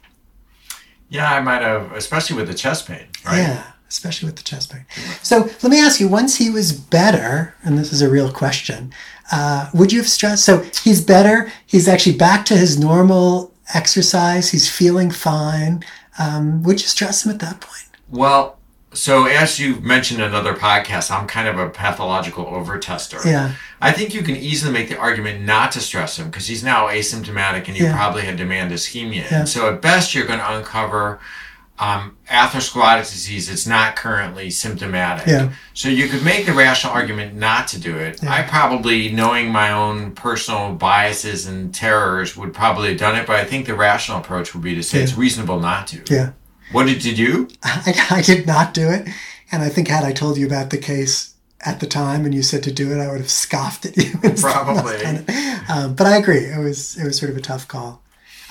Yeah, 1.08 1.32
I 1.32 1.40
might 1.40 1.62
have, 1.62 1.94
especially 1.94 2.36
with 2.36 2.48
the 2.50 2.54
chest 2.54 2.88
pain, 2.88 3.08
right? 3.26 3.38
Yeah, 3.38 3.72
especially 3.88 4.26
with 4.26 4.36
the 4.36 4.44
chest 4.44 4.74
pain. 4.74 4.86
So 5.24 5.50
let 5.64 5.72
me 5.72 5.80
ask 5.80 6.02
you: 6.02 6.10
once 6.10 6.36
he 6.36 6.50
was 6.50 6.74
better, 6.74 7.56
and 7.64 7.78
this 7.78 7.94
is 7.94 8.02
a 8.02 8.10
real 8.10 8.34
question, 8.34 8.94
uh, 9.32 9.70
would 9.74 9.94
you 9.94 10.00
have 10.00 10.10
stressed? 10.10 10.44
So 10.44 10.66
he's 10.84 11.02
better. 11.02 11.50
He's 11.66 11.88
actually 11.88 12.18
back 12.18 12.44
to 12.48 12.58
his 12.58 12.78
normal 12.78 13.54
exercise. 13.74 14.52
He's 14.52 14.70
feeling 14.70 15.10
fine. 15.10 15.86
Um, 16.20 16.64
would 16.64 16.82
you 16.82 16.88
stress 16.88 17.26
him 17.26 17.32
at 17.32 17.40
that 17.40 17.62
point? 17.62 17.88
Well, 18.10 18.58
so 18.94 19.26
as 19.26 19.60
you 19.60 19.80
mentioned 19.80 20.20
in 20.20 20.28
another 20.28 20.54
podcast, 20.54 21.12
I'm 21.12 21.28
kind 21.28 21.48
of 21.48 21.58
a 21.58 21.70
pathological 21.70 22.46
overtester. 22.46 23.24
Yeah. 23.24 23.54
I 23.80 23.92
think 23.92 24.14
you 24.14 24.22
can 24.22 24.36
easily 24.36 24.74
make 24.74 24.90
the 24.90 24.98
argument 24.98 25.44
not 25.46 25.72
to 25.74 25.80
stress 25.80 26.20
him 26.20 26.30
because 26.30 26.48
he's 26.48 26.64
now 26.64 26.88
asymptomatic 26.88 27.68
and 27.68 27.78
you 27.78 27.86
yeah. 27.86 27.96
probably 27.96 28.24
had 28.24 28.36
demand 28.36 28.72
ischemia. 28.72 29.32
Yeah. 29.32 29.40
And 29.40 29.50
so 29.50 29.74
at 29.74 29.82
best 29.82 30.14
you're 30.14 30.28
going 30.28 30.40
to 30.40 30.58
uncover 30.58 31.20
um, 31.80 32.16
atherosclerotic 32.30 33.10
disease 33.10 33.48
that's 33.48 33.66
not 33.66 33.96
currently 33.96 34.52
symptomatic. 34.52 35.26
Yeah. 35.26 35.54
So 35.74 35.90
you 35.90 36.08
could 36.08 36.24
make 36.24 36.46
the 36.46 36.54
rational 36.54 36.94
argument 36.94 37.34
not 37.34 37.68
to 37.70 37.80
do 37.80 37.98
it. 37.98 38.22
Yeah. 38.22 38.32
I 38.32 38.44
probably, 38.44 39.12
knowing 39.12 39.52
my 39.52 39.72
own 39.72 40.12
personal 40.14 40.76
biases 40.76 41.48
and 41.48 41.74
terrors, 41.74 42.38
would 42.38 42.54
probably 42.54 42.90
have 42.90 43.00
done 43.00 43.16
it, 43.16 43.26
but 43.26 43.38
I 43.38 43.46
think 43.46 43.66
the 43.66 43.74
rational 43.74 44.20
approach 44.20 44.54
would 44.54 44.64
be 44.64 44.76
to 44.76 44.84
say 44.84 45.02
it's 45.02 45.18
reasonable 45.18 45.60
not 45.60 45.88
to. 45.88 46.04
Yeah. 46.14 46.34
What 46.72 46.88
did 46.88 47.04
you 47.04 47.16
do? 47.16 47.48
I, 47.64 48.08
I 48.10 48.22
did 48.22 48.48
not 48.48 48.74
do 48.74 48.90
it. 48.90 49.08
And 49.52 49.62
I 49.62 49.70
think 49.70 49.90
had 49.90 50.04
I 50.04 50.14
told 50.14 50.38
you 50.38 50.46
about 50.46 50.70
the 50.70 50.78
case 50.78 51.36
at 51.66 51.80
the 51.80 51.88
time 51.88 52.26
and 52.26 52.34
you 52.34 52.42
said 52.42 52.64
to 52.64 52.72
do 52.72 52.92
it, 52.92 53.00
I 53.00 53.12
would 53.12 53.20
have 53.20 53.30
scoffed 53.30 53.86
at 53.86 53.98
you. 53.98 54.18
Probably. 54.42 55.06
Um, 55.70 55.94
but 55.96 56.08
I 56.08 56.18
agree. 56.18 56.46
It 56.46 56.60
was 56.60 56.98
it 56.98 57.04
was 57.04 57.18
sort 57.18 57.32
of 57.32 57.38
a 57.38 57.42
tough 57.42 57.68
call. 57.68 58.02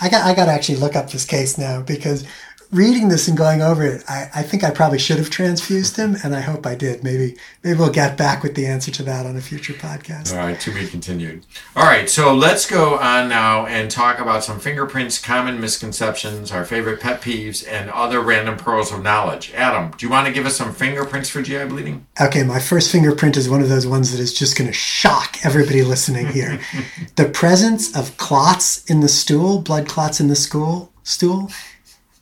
I 0.00 0.08
got 0.08 0.26
I 0.26 0.34
got 0.34 0.46
to 0.46 0.52
actually 0.52 0.78
look 0.78 0.96
up 0.96 1.10
this 1.10 1.24
case 1.24 1.58
now 1.58 1.82
because 1.82 2.24
reading 2.72 3.08
this 3.08 3.26
and 3.26 3.36
going 3.36 3.62
over 3.62 3.84
it, 3.84 4.04
I, 4.08 4.28
I 4.36 4.42
think 4.42 4.62
I 4.62 4.70
probably 4.70 4.98
should 4.98 5.18
have 5.18 5.30
transfused 5.30 5.96
him, 5.96 6.16
and 6.22 6.34
I 6.34 6.40
hope 6.40 6.66
I 6.66 6.74
did. 6.74 7.02
Maybe 7.02 7.36
maybe 7.62 7.78
we'll 7.78 7.90
get 7.90 8.16
back 8.16 8.42
with 8.42 8.54
the 8.54 8.66
answer 8.66 8.90
to 8.92 9.02
that 9.04 9.26
on 9.26 9.36
a 9.36 9.40
future 9.40 9.72
podcast. 9.72 10.32
All 10.32 10.38
right, 10.38 10.58
to 10.60 10.72
be 10.72 10.86
continued. 10.86 11.46
All 11.76 11.84
right, 11.84 12.08
so 12.08 12.34
let's 12.34 12.68
go 12.68 12.96
on 12.98 13.28
now 13.28 13.66
and 13.66 13.90
talk 13.90 14.18
about 14.18 14.44
some 14.44 14.60
fingerprints, 14.60 15.18
common 15.18 15.60
misconceptions, 15.60 16.52
our 16.52 16.64
favorite 16.64 17.00
pet 17.00 17.20
peeves, 17.20 17.66
and 17.68 17.90
other 17.90 18.20
random 18.20 18.56
pearls 18.56 18.92
of 18.92 19.02
knowledge. 19.02 19.52
Adam, 19.54 19.90
do 19.96 20.06
you 20.06 20.10
want 20.10 20.26
to 20.26 20.32
give 20.32 20.46
us 20.46 20.56
some 20.56 20.72
fingerprints 20.72 21.28
for 21.28 21.42
GI 21.42 21.66
bleeding? 21.66 22.06
Okay, 22.20 22.42
my 22.42 22.60
first 22.60 22.92
fingerprint 22.92 23.36
is 23.36 23.48
one 23.48 23.62
of 23.62 23.68
those 23.68 23.86
ones 23.86 24.12
that 24.12 24.20
is 24.20 24.32
just 24.32 24.56
going 24.56 24.68
to 24.68 24.74
shock 24.74 25.44
everybody 25.44 25.82
listening 25.82 26.28
here. 26.28 26.60
the 27.16 27.28
presence 27.28 27.96
of 27.96 28.16
clots 28.16 28.84
in 28.84 29.00
the 29.00 29.08
stool, 29.08 29.60
blood 29.60 29.88
clots 29.88 30.20
in 30.20 30.28
the 30.28 30.36
stool, 30.36 30.92
stool 31.02 31.50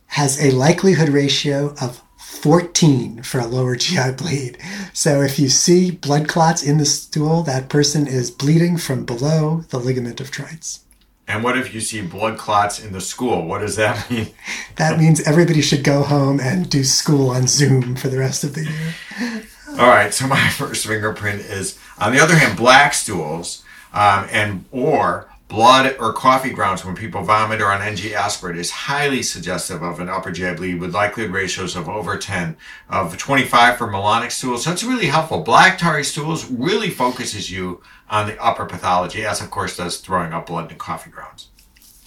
has 0.09 0.42
a 0.42 0.51
likelihood 0.51 1.09
ratio 1.09 1.75
of 1.81 2.03
14 2.16 3.23
for 3.23 3.40
a 3.40 3.47
lower 3.47 3.77
GI 3.77 4.12
bleed. 4.12 4.59
So 4.92 5.23
if 5.23 5.38
you 5.38 5.49
see 5.49 5.90
blood 5.90 6.29
clots 6.29 6.62
in 6.62 6.79
the 6.79 6.85
stool, 6.85 7.42
that 7.44 7.68
person 7.68 8.07
is 8.07 8.31
bleeding 8.31 8.77
from 8.77 9.05
below 9.05 9.64
the 9.71 9.79
ligament 9.79 10.21
of 10.21 10.31
Treitz. 10.31 10.81
And 11.27 11.44
what 11.44 11.59
if 11.59 11.75
you 11.75 11.81
see 11.81 12.01
blood 12.01 12.38
clots 12.38 12.83
in 12.83 12.92
the 12.92 13.01
school? 13.01 13.47
What 13.47 13.61
does 13.61 13.77
that 13.77 14.11
mean? 14.11 14.29
that 14.77 14.99
means 14.99 15.21
everybody 15.21 15.61
should 15.61 15.85
go 15.85 16.03
home 16.03 16.40
and 16.40 16.71
do 16.71 16.85
school 16.85 17.31
on 17.31 17.47
Zoom 17.47 17.97
for 17.97 18.09
the 18.09 18.18
rest 18.18 18.44
of 18.44 18.55
the 18.55 18.64
year. 18.64 19.42
All 19.79 19.88
right, 19.88 20.12
so 20.14 20.27
my 20.27 20.49
first 20.51 20.87
fingerprint 20.87 21.40
is, 21.40 21.79
on 21.99 22.12
the 22.12 22.21
other 22.21 22.35
hand, 22.35 22.57
black 22.57 22.94
stools 22.94 23.62
um, 23.92 24.27
and 24.31 24.64
or 24.73 25.29
blood 25.48 25.96
or 25.98 26.12
coffee 26.12 26.50
grounds 26.50 26.84
when 26.84 26.94
people 26.94 27.22
vomit 27.22 27.61
or 27.61 27.72
on 27.72 27.80
NG 27.80 28.12
aspirate 28.12 28.58
is 28.58 28.70
highly 28.70 29.22
suggestive 29.22 29.82
of 29.82 29.98
an 29.98 30.08
upper 30.08 30.30
GI 30.30 30.54
bleed 30.54 30.78
with 30.78 30.94
likelihood 30.94 31.32
ratios 31.32 31.74
of 31.74 31.88
over 31.88 32.18
10, 32.18 32.56
of 32.90 33.16
25 33.16 33.78
for 33.78 33.87
melanic 33.87 34.30
stools. 34.30 34.64
So 34.64 34.72
it's 34.72 34.84
really 34.84 35.06
helpful. 35.06 35.42
Black 35.42 35.78
tarry 35.78 36.04
stools 36.04 36.50
really 36.50 36.90
focuses 36.90 37.50
you 37.50 37.82
on 38.11 38.26
the 38.26 38.42
upper 38.42 38.66
pathology, 38.66 39.24
as 39.24 39.40
of 39.40 39.50
course 39.50 39.78
does 39.78 39.98
throwing 39.98 40.34
up 40.34 40.46
blood 40.46 40.70
in 40.70 40.78
coffee 40.78 41.11
grounds. 41.11 41.48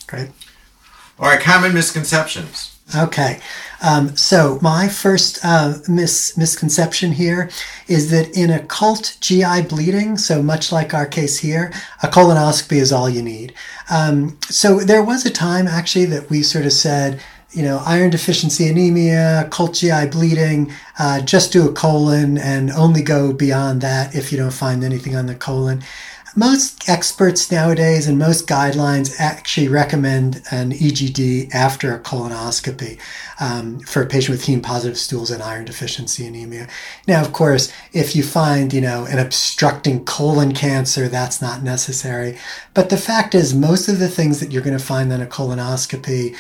Great. 0.06 0.30
All 1.20 1.28
right, 1.28 1.42
common 1.42 1.74
misconceptions. 1.74 2.80
Okay, 2.94 3.40
um, 3.82 4.18
so 4.18 4.60
my 4.62 4.90
first 4.90 5.40
uh, 5.44 5.78
mis- 5.88 6.36
misconception 6.38 7.14
here 7.14 7.50
is 7.88 8.12
that 8.12 8.36
in 8.36 8.50
occult 8.50 9.18
GI 9.22 9.62
bleeding, 9.70 10.18
so 10.18 10.44
much 10.44 10.74
like 10.74 10.94
our 10.94 11.06
case 11.06 11.40
here, 11.40 11.72
a 12.04 12.08
colonoscopy 12.08 12.78
is 12.78 12.92
all 12.92 13.10
you 13.10 13.22
need. 13.22 13.54
Um, 13.90 14.38
so 14.42 14.80
there 14.80 15.04
was 15.04 15.26
a 15.26 15.30
time 15.32 15.68
actually 15.68 16.06
that 16.06 16.30
we 16.30 16.44
sort 16.44 16.66
of 16.66 16.74
said, 16.74 17.22
you 17.52 17.64
know, 17.64 17.82
iron 17.86 18.10
deficiency 18.10 18.68
anemia, 18.68 19.46
occult 19.46 19.74
GI 19.74 20.08
bleeding, 20.08 20.72
uh, 21.00 21.22
just 21.22 21.54
do 21.54 21.70
a 21.70 21.74
colon 21.74 22.38
and 22.38 22.72
only 22.72 23.02
go 23.02 23.32
beyond 23.32 23.80
that 23.82 24.16
if 24.16 24.32
you 24.32 24.38
don't 24.38 24.52
find 24.52 24.84
anything 24.84 25.16
on 25.16 25.28
the 25.28 25.36
colon 25.36 25.82
most 26.36 26.88
experts 26.88 27.52
nowadays 27.52 28.08
and 28.08 28.18
most 28.18 28.48
guidelines 28.48 29.14
actually 29.20 29.68
recommend 29.68 30.42
an 30.52 30.72
EGD 30.72 31.54
after 31.54 31.94
a 31.94 32.00
colonoscopy 32.00 32.98
um, 33.40 33.80
for 33.82 34.02
a 34.02 34.06
patient 34.06 34.38
with 34.38 34.46
heme 34.46 34.64
positive 34.64 34.98
stools 34.98 35.30
and 35.30 35.44
iron 35.44 35.66
deficiency 35.66 36.26
anemia. 36.26 36.68
Now, 37.08 37.22
of 37.22 37.34
course, 37.34 37.72
if 37.92 38.16
you 38.16 38.24
find, 38.24 38.72
you 38.74 38.82
know, 38.82 39.06
an 39.06 39.20
obstructing 39.20 40.06
colon 40.06 40.54
cancer, 40.54 41.08
that's 41.08 41.42
not 41.42 41.64
necessary. 41.64 42.38
But 42.74 42.90
the 42.90 42.98
fact 42.98 43.36
is, 43.36 43.54
most 43.54 43.90
of 43.90 44.00
the 44.00 44.10
things 44.10 44.40
that 44.40 44.52
you're 44.52 44.62
going 44.62 44.78
to 44.78 44.84
find 44.84 45.12
on 45.12 45.22
a 45.22 45.26
colonoscopy 45.26 46.36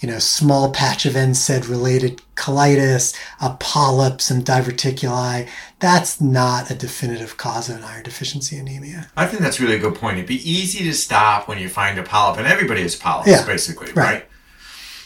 you 0.00 0.08
know, 0.08 0.18
small 0.18 0.70
patch 0.72 1.04
of 1.04 1.12
NSAID 1.12 1.68
related 1.68 2.22
colitis, 2.34 3.14
a 3.40 3.50
polyp, 3.60 4.20
some 4.20 4.42
diverticuli. 4.42 5.46
That's 5.78 6.20
not 6.20 6.70
a 6.70 6.74
definitive 6.74 7.36
cause 7.36 7.68
of 7.68 7.76
an 7.76 7.84
iron 7.84 8.02
deficiency 8.02 8.56
anemia. 8.56 9.10
I 9.16 9.26
think 9.26 9.42
that's 9.42 9.60
really 9.60 9.76
a 9.76 9.78
good 9.78 9.94
point. 9.94 10.16
It'd 10.16 10.26
be 10.28 10.50
easy 10.50 10.84
to 10.84 10.94
stop 10.94 11.48
when 11.48 11.58
you 11.58 11.68
find 11.68 11.98
a 11.98 12.02
polyp, 12.02 12.38
and 12.38 12.46
everybody 12.46 12.82
has 12.82 12.96
polyps, 12.96 13.28
yeah, 13.28 13.44
basically, 13.44 13.92
right. 13.92 13.96
right? 13.96 14.26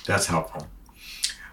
That's 0.06 0.26
helpful. 0.26 0.68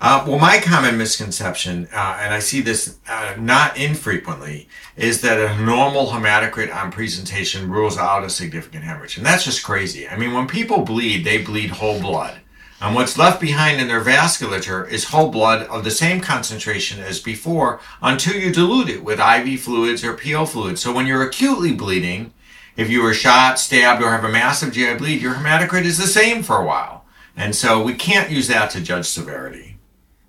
Uh, 0.04 0.26
well, 0.28 0.40
my 0.40 0.60
common 0.60 0.98
misconception, 0.98 1.88
uh, 1.94 2.18
and 2.20 2.34
I 2.34 2.40
see 2.40 2.62
this 2.62 2.98
uh, 3.08 3.36
not 3.38 3.78
infrequently, 3.78 4.68
is 4.98 5.22
that 5.22 5.40
a 5.40 5.64
normal 5.64 6.08
hematocrit 6.08 6.76
on 6.76 6.92
presentation 6.92 7.70
rules 7.70 8.00
out 8.00 8.24
a 8.24 8.30
significant 8.30 8.84
hemorrhage. 8.84 9.18
And 9.18 9.26
that's 9.26 9.46
just 9.46 9.64
crazy. 9.64 10.08
I 10.08 10.18
mean, 10.18 10.34
when 10.34 10.48
people 10.48 10.82
bleed, 10.82 11.24
they 11.24 11.44
bleed 11.44 11.70
whole 11.70 12.02
blood. 12.02 12.40
And 12.82 12.96
what's 12.96 13.18
left 13.18 13.40
behind 13.40 13.80
in 13.80 13.88
their 13.88 14.04
vasculature 14.04 14.90
is 14.90 15.06
whole 15.06 15.30
blood 15.30 15.68
of 15.68 15.84
the 15.84 15.92
same 15.92 16.20
concentration 16.20 17.00
as 17.00 17.20
before 17.20 17.80
until 18.02 18.34
you 18.34 18.52
dilute 18.52 18.90
it 18.90 19.04
with 19.04 19.20
IV 19.20 19.60
fluids 19.60 20.04
or 20.04 20.18
PO 20.18 20.48
fluids. 20.48 20.82
So 20.82 20.92
when 20.92 21.06
you're 21.06 21.22
acutely 21.22 21.74
bleeding, 21.74 22.34
if 22.76 22.90
you 22.90 23.04
were 23.04 23.14
shot, 23.14 23.60
stabbed, 23.60 24.02
or 24.02 24.10
have 24.10 24.24
a 24.24 24.30
massive 24.30 24.74
GI 24.74 24.96
bleed, 24.96 25.22
your 25.22 25.36
hematocrit 25.36 25.84
is 25.84 26.00
the 26.00 26.08
same 26.08 26.42
for 26.42 26.58
a 26.58 26.66
while. 26.66 27.06
And 27.38 27.56
so 27.56 27.84
we 27.84 27.94
can't 27.94 28.32
use 28.32 28.48
that 28.48 28.72
to 28.72 28.82
judge 28.82 29.06
severity. 29.06 29.78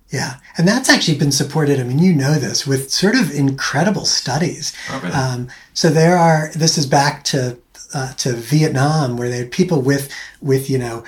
Yeah, 0.09 0.35
and 0.55 0.67
that's 0.67 0.89
actually 0.89 1.17
been 1.17 1.31
supported. 1.31 1.79
I 1.79 1.83
mean, 1.83 1.97
you 1.97 2.13
know 2.13 2.35
this 2.35 2.67
with 2.67 2.91
sort 2.91 3.15
of 3.15 3.31
incredible 3.33 4.05
studies. 4.05 4.71
Okay. 4.93 5.07
Um, 5.07 5.49
so 5.73 5.89
there 5.89 6.15
are. 6.15 6.51
This 6.53 6.77
is 6.77 6.85
back 6.85 7.23
to 7.25 7.57
uh, 7.95 8.13
to 8.13 8.33
Vietnam, 8.33 9.17
where 9.17 9.27
they 9.27 9.37
had 9.37 9.51
people 9.51 9.81
with 9.81 10.11
with 10.39 10.69
you 10.69 10.77
know 10.77 11.03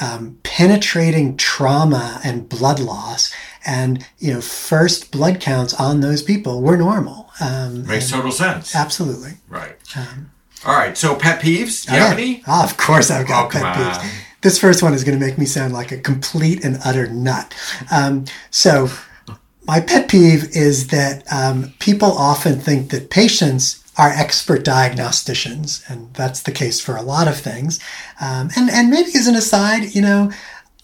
um, 0.00 0.38
penetrating 0.42 1.36
trauma 1.36 2.20
and 2.24 2.48
blood 2.48 2.80
loss 2.80 3.32
and 3.66 4.06
you 4.18 4.32
know 4.32 4.40
first 4.40 5.10
blood 5.10 5.40
counts 5.40 5.74
on 5.74 6.00
those 6.00 6.22
people 6.22 6.62
were 6.62 6.76
normal 6.76 7.30
um, 7.40 7.86
makes 7.86 8.10
total 8.10 8.32
sense. 8.32 8.74
Absolutely. 8.74 9.32
Right. 9.48 9.76
Um, 9.96 10.30
all 10.66 10.76
right 10.76 10.96
so 10.96 11.14
pet 11.14 11.40
peeves? 11.40 11.86
Do 11.86 11.94
you 11.94 12.00
have 12.00 12.18
any? 12.18 12.42
Oh, 12.46 12.64
of 12.64 12.76
course 12.76 13.10
i've 13.10 13.28
got 13.28 13.46
oh, 13.46 13.48
pet 13.50 13.76
peeves. 13.76 14.00
on. 14.00 14.10
this 14.42 14.58
first 14.58 14.82
one 14.82 14.94
is 14.94 15.04
going 15.04 15.18
to 15.18 15.24
make 15.24 15.38
me 15.38 15.44
sound 15.44 15.72
like 15.72 15.92
a 15.92 15.98
complete 15.98 16.64
and 16.64 16.78
utter 16.84 17.08
nut. 17.08 17.54
Um, 17.92 18.24
so 18.50 18.88
my 19.68 19.80
pet 19.80 20.08
peeve 20.08 20.56
is 20.56 20.88
that 20.88 21.30
um, 21.30 21.74
people 21.78 22.10
often 22.10 22.58
think 22.58 22.90
that 22.90 23.10
patients 23.10 23.84
are 23.98 24.10
expert 24.10 24.64
diagnosticians, 24.64 25.82
and 25.90 26.14
that's 26.14 26.42
the 26.42 26.52
case 26.52 26.80
for 26.80 26.96
a 26.96 27.02
lot 27.02 27.26
of 27.26 27.36
things. 27.36 27.80
Um, 28.20 28.48
and 28.56 28.70
and 28.70 28.88
maybe 28.88 29.10
as 29.16 29.26
an 29.26 29.34
aside, 29.34 29.94
you 29.94 30.00
know, 30.00 30.30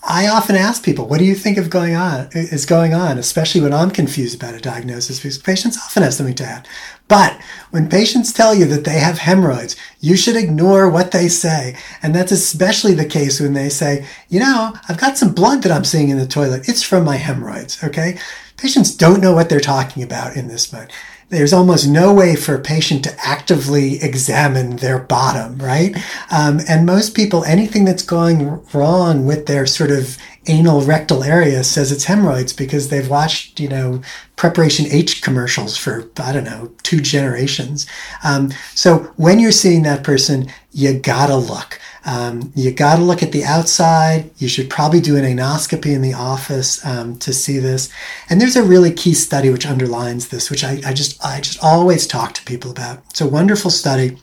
I 0.03 0.27
often 0.27 0.57
ask 0.57 0.83
people, 0.83 1.07
"What 1.07 1.21
do 1.21 1.25
you 1.25 1.37
think 1.37 1.57
of 1.57 1.71
going 1.71 1.95
on 1.95 2.29
is 2.33 2.67
going 2.67 2.93
on?" 2.93 3.17
Especially 3.17 3.61
when 3.61 3.73
I'm 3.73 3.93
confused 3.93 4.35
about 4.35 4.55
a 4.55 4.61
diagnosis, 4.61 5.21
because 5.21 5.39
patients 5.39 5.79
often 5.79 6.03
have 6.03 6.13
something 6.13 6.35
to 6.35 6.45
add. 6.45 6.67
But 7.07 7.39
when 7.71 7.89
patients 7.89 8.33
tell 8.33 8.53
you 8.55 8.65
that 8.67 8.85
they 8.85 8.99
have 8.99 9.19
hemorrhoids, 9.19 9.77
you 10.01 10.17
should 10.17 10.37
ignore 10.37 10.89
what 10.89 11.13
they 11.13 11.29
say, 11.29 11.77
and 12.03 12.15
that's 12.15 12.33
especially 12.33 12.95
the 12.95 13.05
case 13.05 13.39
when 13.39 13.55
they 13.55 13.69
say, 13.69 14.05
"You 14.29 14.41
know, 14.41 14.75
I've 14.89 14.99
got 14.99 15.17
some 15.17 15.33
blood 15.33 15.63
that 15.63 15.73
I'm 15.73 15.85
seeing 15.85 16.09
in 16.09 16.19
the 16.19 16.27
toilet. 16.27 16.69
It's 16.69 16.83
from 16.83 17.05
my 17.05 17.17
hemorrhoids." 17.17 17.79
Okay, 17.85 18.19
patients 18.57 18.91
don't 18.91 19.21
know 19.21 19.35
what 19.35 19.49
they're 19.49 19.61
talking 19.61 20.03
about 20.03 20.35
in 20.35 20.49
this 20.49 20.73
mode 20.73 20.91
there's 21.29 21.53
almost 21.53 21.89
no 21.89 22.13
way 22.13 22.37
for 22.37 22.55
a 22.55 22.61
patient 22.61 23.05
to 23.05 23.17
actively 23.19 24.03
examine 24.03 24.77
their 24.77 24.99
bottom, 24.99 25.59
right? 25.59 25.97
Um, 26.31 26.61
and 26.69 26.87
most 26.87 27.15
people, 27.15 27.45
anything 27.45 27.85
that's 27.85 28.03
going 28.03 28.63
wrong 28.73 29.27
with 29.27 29.47
their 29.47 29.67
sort 29.67 29.91
of 29.91 30.17
anal 30.47 30.83
rectal 30.83 31.25
area 31.25 31.65
says 31.65 31.93
it's 31.93 32.05
hemorrhoids 32.05 32.53
because 32.53 32.89
they've 32.89 33.09
watched, 33.09 33.61
you 33.61 33.69
know, 33.69 34.03
preparation 34.37 34.87
H 34.91 35.23
commercials 35.23 35.77
for, 35.77 36.11
I 36.19 36.33
don't 36.33 36.45
know, 36.45 36.73
two 36.83 37.01
generations. 37.01 37.87
Um, 38.23 38.53
so 38.75 39.13
when 39.17 39.39
you're 39.39 39.53
seeing 39.53 39.83
that 39.83 40.05
person, 40.05 40.49
you 40.73 40.99
gotta 40.99 41.37
look. 41.37 41.81
Um, 42.07 42.53
you 42.55 42.71
got 42.71 42.97
to 42.97 43.03
look 43.03 43.23
at 43.23 43.33
the 43.33 43.45
outside. 43.45 44.31
You 44.37 44.49
should 44.49 44.69
probably 44.69 45.01
do 45.01 45.17
an 45.17 45.25
anoscopy 45.25 45.95
in 45.95 46.03
the 46.03 46.13
office 46.13 46.85
um, 46.85 47.19
to 47.21 47.33
see 47.33 47.59
this. 47.59 47.91
And 48.29 48.41
there's 48.41 48.57
a 48.57 48.63
really 48.63 48.93
key 48.93 49.15
study 49.15 49.49
which 49.51 49.67
underlines 49.67 50.29
this, 50.29 50.51
which 50.51 50.65
I, 50.65 50.81
I 50.85 50.93
just 50.93 51.25
I 51.25 51.41
just 51.41 51.63
always 51.63 52.07
talk 52.07 52.35
to 52.35 52.45
people 52.45 52.71
about. 52.71 53.03
It's 53.11 53.23
a 53.23 53.27
wonderful 53.27 53.71
study 53.71 54.19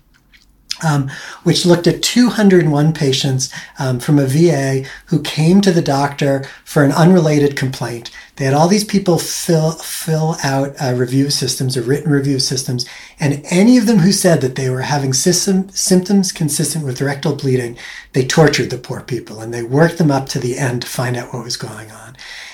um, 0.84 1.10
which 1.44 1.65
looked 1.65 1.88
at 1.88 2.02
201 2.04 2.94
patients 2.94 3.54
um, 3.80 4.00
from 4.00 4.20
a 4.20 4.26
VA 4.26 4.88
who 5.08 5.22
came 5.22 5.62
to 5.62 5.72
the 5.72 5.82
doctor 5.82 6.44
for 6.65 6.84
an 6.84 6.91
unrelated 6.91 7.56
complaint. 7.56 8.12
They 8.36 8.46
had 8.46 8.54
all 8.54 8.67
these 8.67 8.84
people 8.84 9.20
fill 9.20 9.72
fill 9.74 10.36
out 10.44 10.74
uh, 10.82 10.94
review 10.96 11.30
systems 11.30 11.78
or 11.78 11.82
written 11.82 12.12
review 12.12 12.39
systems, 12.39 12.88
and 13.20 13.46
any 13.52 13.78
of 13.78 13.86
them 13.86 14.00
who 14.00 14.12
said 14.12 14.41
that 14.41 14.56
they 14.56 14.70
were 14.70 14.82
having 14.82 15.13
system, 15.13 15.70
symptoms 15.70 16.32
consistent 16.32 16.86
with 16.86 17.02
rectal 17.02 17.36
bleeding, 17.36 17.78
they 18.13 18.26
tortured 18.26 18.70
the 18.70 18.78
poor 18.78 19.02
people 19.02 19.41
and 19.41 19.54
they 19.54 19.63
worked 19.63 19.98
them 19.98 20.12
up 20.12 20.28
to 20.30 20.39
the 20.39 20.58
end 20.58 20.82
to 20.82 20.88
find 20.88 21.15
out 21.17 21.34
what 21.34 21.44
was 21.44 21.58
going 21.58 21.91
on. 21.91 22.11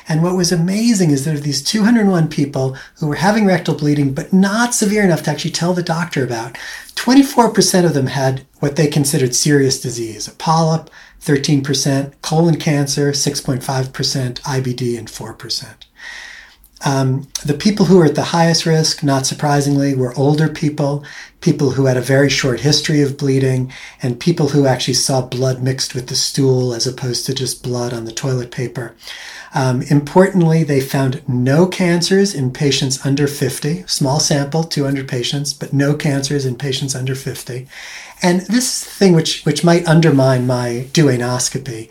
And 0.10 0.24
what 0.24 0.36
was 0.36 0.52
amazing 0.52 1.12
is 1.12 1.26
that 1.26 1.36
of 1.36 1.44
these 1.44 1.62
201 1.62 2.30
people 2.30 2.78
who 3.00 3.08
were 3.08 3.16
having 3.16 3.46
rectal 3.46 3.76
bleeding, 3.76 4.14
but 4.14 4.32
not 4.32 4.74
severe 4.74 5.04
enough 5.04 5.24
to 5.24 5.32
actually 5.32 5.52
tell 5.52 5.74
the 5.74 5.84
doctor 5.84 6.24
about, 6.24 6.58
24% 6.96 7.86
of 7.86 7.94
them 7.94 8.08
had 8.08 8.46
what 8.60 8.76
they 8.76 8.88
considered 8.88 9.36
serious 9.36 9.80
disease 9.80 10.28
a 10.28 10.32
polyp, 10.32 10.90
13%, 11.22 12.14
colon 12.22 12.58
cancer, 12.58 13.12
6.5%, 13.12 14.42
IBD, 14.42 14.98
and 14.98 15.08
4%. 15.08 15.87
Um, 16.86 17.28
the 17.44 17.56
people 17.56 17.86
who 17.86 17.98
were 17.98 18.06
at 18.06 18.16
the 18.16 18.24
highest 18.24 18.66
risk, 18.66 19.04
not 19.04 19.26
surprisingly, 19.26 19.96
were 19.96 20.16
older 20.16 20.48
people, 20.48 21.04
people 21.42 21.72
who 21.72 21.86
had 21.86 21.98
a 21.98 22.02
very 22.02 22.30
short 22.30 22.60
history 22.60 23.02
of 23.02 23.18
bleeding, 23.18 23.72
and 24.02 24.20
people 24.20 24.50
who 24.50 24.68
actually 24.68 24.94
saw 24.94 25.22
blood 25.22 25.64
mixed 25.64 25.96
with 25.96 26.08
the 26.08 26.16
stool 26.16 26.74
as 26.74 26.86
opposed 26.86 27.26
to 27.26 27.34
just 27.34 27.64
blood 27.64 27.94
on 27.94 28.06
the 28.06 28.12
toilet 28.12 28.52
paper. 28.52 28.96
Um, 29.56 29.82
importantly, 29.84 30.64
they 30.64 30.82
found 30.82 31.28
no 31.28 31.66
cancers 31.66 32.36
in 32.36 32.52
patients 32.52 33.04
under 33.06 33.28
50, 33.28 33.84
small 33.88 34.20
sample, 34.20 34.64
200 34.64 35.08
patients, 35.08 35.54
but 35.54 35.74
no 35.74 35.96
cancers 35.96 36.46
in 36.46 36.58
patients 36.58 36.94
under 36.94 37.16
50. 37.16 37.68
And 38.22 38.42
this 38.42 38.84
thing 38.84 39.14
which, 39.14 39.44
which 39.46 39.64
might 39.64 39.88
undermine 39.88 40.46
my 40.46 40.88
duodenoscopy 40.92 41.90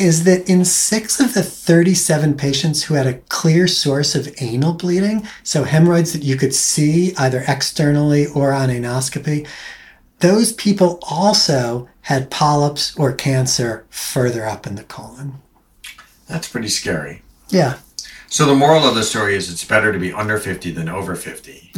is 0.00 0.24
that 0.24 0.48
in 0.48 0.64
six 0.64 1.20
of 1.20 1.34
the 1.34 1.42
37 1.42 2.36
patients 2.36 2.84
who 2.84 2.94
had 2.94 3.06
a 3.06 3.18
clear 3.28 3.66
source 3.66 4.14
of 4.14 4.34
anal 4.40 4.74
bleeding, 4.74 5.26
so 5.42 5.64
hemorrhoids 5.64 6.12
that 6.12 6.22
you 6.22 6.36
could 6.36 6.54
see 6.54 7.14
either 7.16 7.44
externally 7.46 8.26
or 8.26 8.52
on 8.52 8.68
anoscopy, 8.68 9.46
those 10.20 10.52
people 10.52 10.98
also 11.08 11.88
had 12.02 12.30
polyps 12.30 12.96
or 12.96 13.12
cancer 13.12 13.86
further 13.90 14.46
up 14.46 14.66
in 14.66 14.74
the 14.74 14.84
colon. 14.84 15.34
That's 16.26 16.48
pretty 16.48 16.68
scary. 16.68 17.22
Yeah. 17.48 17.78
So 18.28 18.44
the 18.44 18.54
moral 18.54 18.84
of 18.84 18.94
the 18.94 19.04
story 19.04 19.34
is 19.34 19.50
it's 19.50 19.64
better 19.64 19.92
to 19.92 19.98
be 19.98 20.12
under 20.12 20.38
50 20.38 20.70
than 20.72 20.88
over 20.88 21.14
50. 21.14 21.72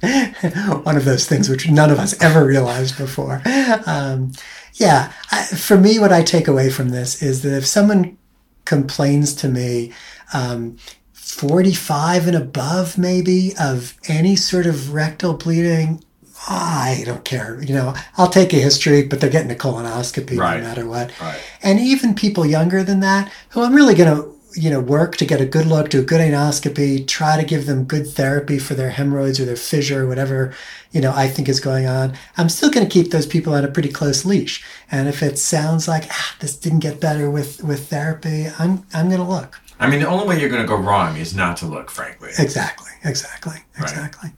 One 0.82 0.96
of 0.96 1.04
those 1.04 1.26
things 1.26 1.48
which 1.48 1.68
none 1.68 1.90
of 1.90 1.98
us 1.98 2.20
ever 2.22 2.44
realized 2.44 2.98
before. 2.98 3.42
Um, 3.86 4.32
yeah, 4.78 5.12
I, 5.30 5.44
for 5.44 5.76
me, 5.76 5.98
what 5.98 6.12
I 6.12 6.22
take 6.22 6.48
away 6.48 6.70
from 6.70 6.88
this 6.90 7.22
is 7.22 7.42
that 7.42 7.56
if 7.56 7.66
someone 7.66 8.16
complains 8.64 9.34
to 9.36 9.48
me, 9.48 9.92
um, 10.32 10.76
45 11.12 12.26
and 12.28 12.36
above, 12.36 12.96
maybe, 12.96 13.54
of 13.60 13.94
any 14.08 14.34
sort 14.36 14.66
of 14.66 14.92
rectal 14.94 15.34
bleeding, 15.34 16.02
I 16.48 17.02
don't 17.04 17.24
care. 17.24 17.62
You 17.62 17.74
know, 17.74 17.94
I'll 18.16 18.28
take 18.30 18.52
a 18.52 18.56
history, 18.56 19.02
but 19.02 19.20
they're 19.20 19.30
getting 19.30 19.50
a 19.50 19.54
colonoscopy 19.54 20.38
Right. 20.38 20.60
no 20.62 20.68
matter 20.68 20.86
what. 20.86 21.10
Right. 21.20 21.38
And 21.62 21.78
even 21.80 22.14
people 22.14 22.46
younger 22.46 22.82
than 22.82 23.00
that, 23.00 23.30
who 23.50 23.62
I'm 23.62 23.74
really 23.74 23.94
going 23.94 24.16
to, 24.16 24.34
you 24.58 24.70
know, 24.70 24.80
work 24.80 25.16
to 25.16 25.24
get 25.24 25.40
a 25.40 25.46
good 25.46 25.66
look, 25.66 25.90
do 25.90 26.00
a 26.00 26.04
good 26.04 26.20
anoscopy, 26.20 27.06
try 27.06 27.40
to 27.40 27.46
give 27.46 27.66
them 27.66 27.84
good 27.84 28.06
therapy 28.06 28.58
for 28.58 28.74
their 28.74 28.90
hemorrhoids 28.90 29.38
or 29.38 29.44
their 29.44 29.56
fissure, 29.56 30.04
or 30.04 30.08
whatever, 30.08 30.52
you 30.90 31.00
know, 31.00 31.12
I 31.14 31.28
think 31.28 31.48
is 31.48 31.60
going 31.60 31.86
on. 31.86 32.16
I'm 32.36 32.48
still 32.48 32.70
going 32.70 32.86
to 32.86 32.92
keep 32.92 33.10
those 33.10 33.26
people 33.26 33.54
on 33.54 33.64
a 33.64 33.68
pretty 33.68 33.90
close 33.90 34.24
leash. 34.24 34.64
And 34.90 35.08
if 35.08 35.22
it 35.22 35.38
sounds 35.38 35.86
like 35.86 36.04
ah, 36.10 36.36
this 36.40 36.56
didn't 36.56 36.80
get 36.80 37.00
better 37.00 37.30
with 37.30 37.62
with 37.62 37.88
therapy, 37.88 38.46
I'm 38.58 38.84
I'm 38.92 39.08
going 39.08 39.20
to 39.20 39.28
look. 39.28 39.60
I 39.80 39.88
mean, 39.88 40.00
the 40.00 40.08
only 40.08 40.26
way 40.26 40.40
you're 40.40 40.50
going 40.50 40.62
to 40.62 40.68
go 40.68 40.76
wrong 40.76 41.16
is 41.16 41.34
not 41.34 41.56
to 41.58 41.66
look, 41.66 41.90
frankly. 41.90 42.30
Exactly. 42.38 42.90
Exactly. 43.04 43.58
Exactly. 43.78 44.30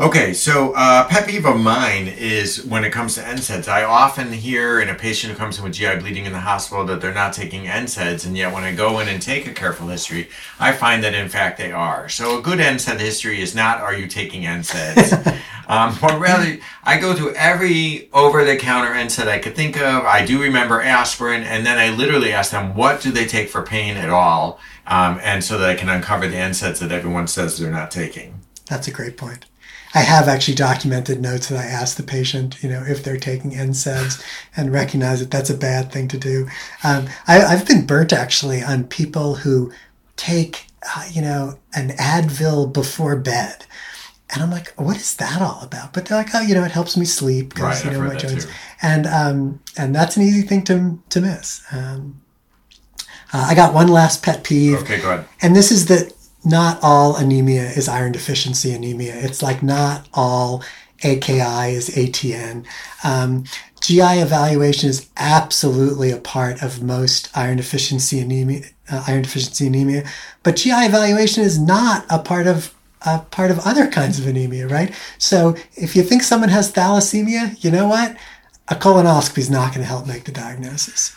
Okay, 0.00 0.32
so 0.32 0.72
uh, 0.72 1.06
pet 1.08 1.28
peeve 1.28 1.44
of 1.44 1.60
mine 1.60 2.08
is 2.08 2.64
when 2.64 2.84
it 2.84 2.90
comes 2.90 3.16
to 3.16 3.20
NSAIDs. 3.20 3.68
I 3.68 3.84
often 3.84 4.32
hear 4.32 4.80
in 4.80 4.88
a 4.88 4.94
patient 4.94 5.30
who 5.30 5.38
comes 5.38 5.58
in 5.58 5.64
with 5.64 5.74
GI 5.74 5.96
bleeding 5.96 6.24
in 6.24 6.32
the 6.32 6.40
hospital 6.40 6.86
that 6.86 7.02
they're 7.02 7.12
not 7.12 7.34
taking 7.34 7.64
NSAIDs, 7.64 8.24
and 8.24 8.34
yet 8.34 8.50
when 8.50 8.64
I 8.64 8.74
go 8.74 9.00
in 9.00 9.08
and 9.08 9.20
take 9.20 9.46
a 9.46 9.52
careful 9.52 9.88
history, 9.88 10.30
I 10.58 10.72
find 10.72 11.04
that 11.04 11.12
in 11.12 11.28
fact 11.28 11.58
they 11.58 11.70
are. 11.70 12.08
So 12.08 12.38
a 12.38 12.40
good 12.40 12.60
NSAID 12.60 12.98
history 12.98 13.42
is 13.42 13.54
not 13.54 13.82
"Are 13.82 13.92
you 13.92 14.06
taking 14.06 14.44
NSAIDs?" 14.44 15.38
um, 15.68 15.94
or 16.02 16.18
rather, 16.18 16.58
I 16.82 16.98
go 16.98 17.14
through 17.14 17.34
every 17.34 18.08
over-the-counter 18.14 18.94
NSAID 18.94 19.28
I 19.28 19.38
could 19.38 19.54
think 19.54 19.76
of. 19.76 20.06
I 20.06 20.24
do 20.24 20.40
remember 20.40 20.80
aspirin, 20.80 21.42
and 21.42 21.66
then 21.66 21.76
I 21.76 21.94
literally 21.94 22.32
ask 22.32 22.52
them 22.52 22.74
what 22.74 23.02
do 23.02 23.12
they 23.12 23.26
take 23.26 23.50
for 23.50 23.60
pain 23.60 23.98
at 23.98 24.08
all, 24.08 24.60
um, 24.86 25.20
and 25.22 25.44
so 25.44 25.58
that 25.58 25.68
I 25.68 25.74
can 25.74 25.90
uncover 25.90 26.26
the 26.26 26.36
NSAIDs 26.36 26.78
that 26.78 26.90
everyone 26.90 27.26
says 27.26 27.58
they're 27.58 27.70
not 27.70 27.90
taking. 27.90 28.40
That's 28.66 28.88
a 28.88 28.92
great 28.92 29.18
point. 29.18 29.44
I 29.94 30.00
have 30.00 30.28
actually 30.28 30.54
documented 30.54 31.20
notes 31.20 31.48
that 31.48 31.58
I 31.58 31.64
ask 31.64 31.96
the 31.96 32.02
patient, 32.04 32.62
you 32.62 32.68
know, 32.68 32.82
if 32.86 33.02
they're 33.02 33.16
taking 33.16 33.52
NSAIDs 33.52 34.22
and 34.56 34.72
recognize 34.72 35.18
that 35.20 35.30
that's 35.30 35.50
a 35.50 35.56
bad 35.56 35.90
thing 35.90 36.06
to 36.08 36.18
do. 36.18 36.46
Um, 36.84 37.08
I, 37.26 37.42
I've 37.42 37.66
been 37.66 37.86
burnt 37.86 38.12
actually 38.12 38.62
on 38.62 38.84
people 38.84 39.36
who 39.36 39.72
take, 40.16 40.66
uh, 40.96 41.06
you 41.10 41.20
know, 41.22 41.58
an 41.74 41.88
Advil 41.90 42.72
before 42.72 43.16
bed. 43.16 43.66
And 44.32 44.44
I'm 44.44 44.50
like, 44.52 44.72
what 44.76 44.96
is 44.96 45.16
that 45.16 45.42
all 45.42 45.60
about? 45.62 45.92
But 45.92 46.06
they're 46.06 46.18
like, 46.18 46.32
oh, 46.34 46.40
you 46.40 46.54
know, 46.54 46.62
it 46.62 46.70
helps 46.70 46.96
me 46.96 47.04
sleep 47.04 47.48
because, 47.48 47.84
Right, 47.84 47.92
you 47.92 47.98
know, 47.98 48.06
my 48.06 48.14
joints. 48.14 48.44
too. 48.44 48.50
And, 48.80 49.06
um, 49.06 49.60
and 49.76 49.92
that's 49.92 50.16
an 50.16 50.22
easy 50.22 50.42
thing 50.42 50.62
to, 50.66 51.02
to 51.08 51.20
miss. 51.20 51.64
Um, 51.72 52.20
uh, 53.32 53.46
I 53.50 53.56
got 53.56 53.74
one 53.74 53.88
last 53.88 54.22
pet 54.22 54.44
peeve. 54.44 54.78
Okay, 54.82 55.00
go 55.00 55.12
ahead. 55.14 55.26
And 55.42 55.56
this 55.56 55.72
is 55.72 55.86
that 55.86 56.12
not 56.44 56.78
all 56.82 57.16
anemia 57.16 57.64
is 57.70 57.88
iron 57.88 58.12
deficiency 58.12 58.72
anemia. 58.72 59.14
It's 59.14 59.42
like 59.42 59.62
not 59.62 60.08
all 60.14 60.62
AKI 61.02 61.74
is 61.74 61.90
ATN. 61.90 62.66
Um, 63.04 63.44
GI 63.80 64.20
evaluation 64.20 64.90
is 64.90 65.08
absolutely 65.16 66.10
a 66.10 66.18
part 66.18 66.62
of 66.62 66.82
most 66.82 67.30
iron 67.36 67.56
deficiency 67.56 68.20
anemia. 68.20 68.62
Uh, 68.90 69.04
iron 69.06 69.22
deficiency 69.22 69.68
anemia, 69.68 70.04
but 70.42 70.56
GI 70.56 70.70
evaluation 70.70 71.44
is 71.44 71.60
not 71.60 72.04
a 72.10 72.18
part 72.18 72.48
of 72.48 72.74
a 73.02 73.20
part 73.30 73.50
of 73.50 73.60
other 73.60 73.86
kinds 73.86 74.18
of 74.18 74.26
anemia, 74.26 74.66
right? 74.66 74.92
So 75.16 75.54
if 75.74 75.96
you 75.96 76.02
think 76.02 76.22
someone 76.22 76.50
has 76.50 76.72
thalassemia, 76.72 77.62
you 77.62 77.70
know 77.70 77.86
what? 77.86 78.16
A 78.68 78.74
colonoscopy 78.74 79.38
is 79.38 79.50
not 79.50 79.68
going 79.68 79.80
to 79.80 79.88
help 79.88 80.06
make 80.06 80.24
the 80.24 80.32
diagnosis. 80.32 81.16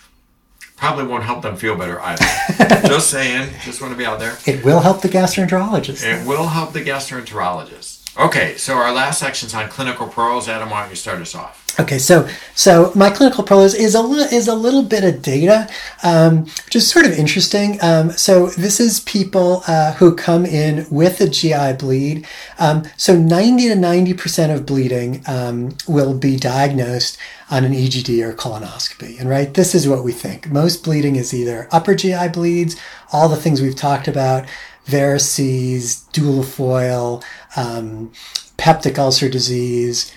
Probably 0.76 1.06
won't 1.06 1.24
help 1.24 1.42
them 1.42 1.56
feel 1.56 1.76
better 1.76 2.02
either. 2.02 2.26
just 2.88 3.10
saying. 3.10 3.54
Just 3.64 3.82
want 3.82 3.94
to 3.94 3.98
be 3.98 4.06
out 4.06 4.20
there. 4.20 4.38
It 4.46 4.66
will 4.66 4.80
help 4.82 5.02
the 5.02 5.10
gastroenterologist. 5.10 6.04
It 6.04 6.28
will 6.28 6.48
help 6.48 6.74
the 6.74 6.84
gastroenterologist. 6.84 8.18
Okay, 8.18 8.58
so 8.58 8.76
our 8.76 8.94
last 8.94 9.20
section's 9.20 9.54
on 9.54 9.70
clinical 9.70 10.08
pearls. 10.08 10.48
Adam, 10.48 10.70
why 10.70 10.82
don't 10.82 10.90
you 10.90 10.96
start 10.96 11.20
us 11.22 11.34
off? 11.34 11.63
Okay, 11.80 11.98
so 11.98 12.28
so 12.54 12.92
my 12.94 13.10
clinical 13.10 13.44
pro 13.44 13.62
is, 13.62 13.96
a 13.96 14.02
little 14.02 14.32
is 14.32 14.48
a 14.48 14.54
little 14.54 14.84
bit 14.84 15.04
of 15.04 15.24
data, 15.24 15.68
um, 16.04 16.42
which 16.66 16.76
is 16.76 16.88
sort 16.88 17.08
of 17.08 17.14
interesting. 17.14 17.80
Um, 17.82 18.12
so 18.12 18.48
this 18.50 18.80
is 18.80 19.00
people 19.00 19.64
uh, 19.66 19.94
who 19.94 20.16
come 20.16 20.46
in 20.46 20.86
with 20.92 21.20
a 21.20 21.28
GI 21.28 21.74
bleed. 21.74 22.28
Um, 22.60 22.84
so 22.96 23.18
ninety 23.18 23.70
to 23.70 23.76
ninety 23.76 24.14
percent 24.14 24.52
of 24.52 24.68
bleeding 24.68 25.24
um, 25.26 25.76
will 25.88 26.14
be 26.14 26.38
diagnosed 26.38 27.18
on 27.50 27.64
an 27.64 27.74
EGD 27.74 28.24
or 28.24 28.34
colonoscopy. 28.34 29.20
And 29.20 29.28
right, 29.28 29.52
this 29.52 29.74
is 29.74 29.88
what 29.88 30.04
we 30.04 30.12
think. 30.12 30.52
Most 30.52 30.84
bleeding 30.84 31.16
is 31.16 31.34
either 31.34 31.68
upper 31.72 31.96
GI 31.96 32.30
bleeds, 32.30 32.76
all 33.12 33.28
the 33.28 33.36
things 33.36 33.64
we've 33.64 33.76
talked 33.76 34.08
about, 34.08 34.46
varices, 34.86 36.08
Dieulafoy, 36.12 37.24
um, 37.56 38.12
peptic 38.58 39.00
ulcer 39.00 39.28
disease 39.28 40.14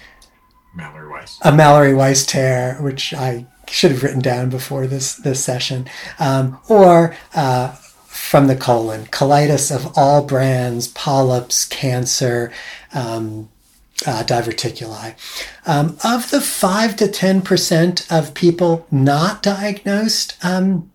Mallory 0.77 1.09
Weiss. 1.09 1.39
a 1.43 1.53
Mallory 1.53 1.95
Weiss 1.95 2.27
tear, 2.27 2.77
which 2.81 3.15
I 3.15 3.47
should 3.69 3.91
have 3.91 4.03
written 4.03 4.21
down 4.21 4.51
before 4.51 4.87
this 4.87 5.15
this 5.15 5.43
session, 5.43 5.89
um, 6.19 6.59
or 6.69 7.17
uh, 7.35 7.73
from 8.07 8.47
the 8.47 8.57
colon, 8.57 9.07
colitis 9.07 9.75
of 9.75 9.97
all 9.97 10.23
brands, 10.23 10.89
polyps, 10.89 11.65
cancer. 11.65 12.53
Um, 12.95 13.49
uh, 14.07 14.23
diverticuli. 14.25 15.15
Um, 15.67 15.97
of 16.05 16.31
the 16.31 16.43
5 16.43 16.97
to 16.97 17.07
10% 17.07 18.12
of 18.12 18.35
people 18.35 18.87
not 18.91 19.43
diagnosed 19.43 20.37
um, 20.45 20.93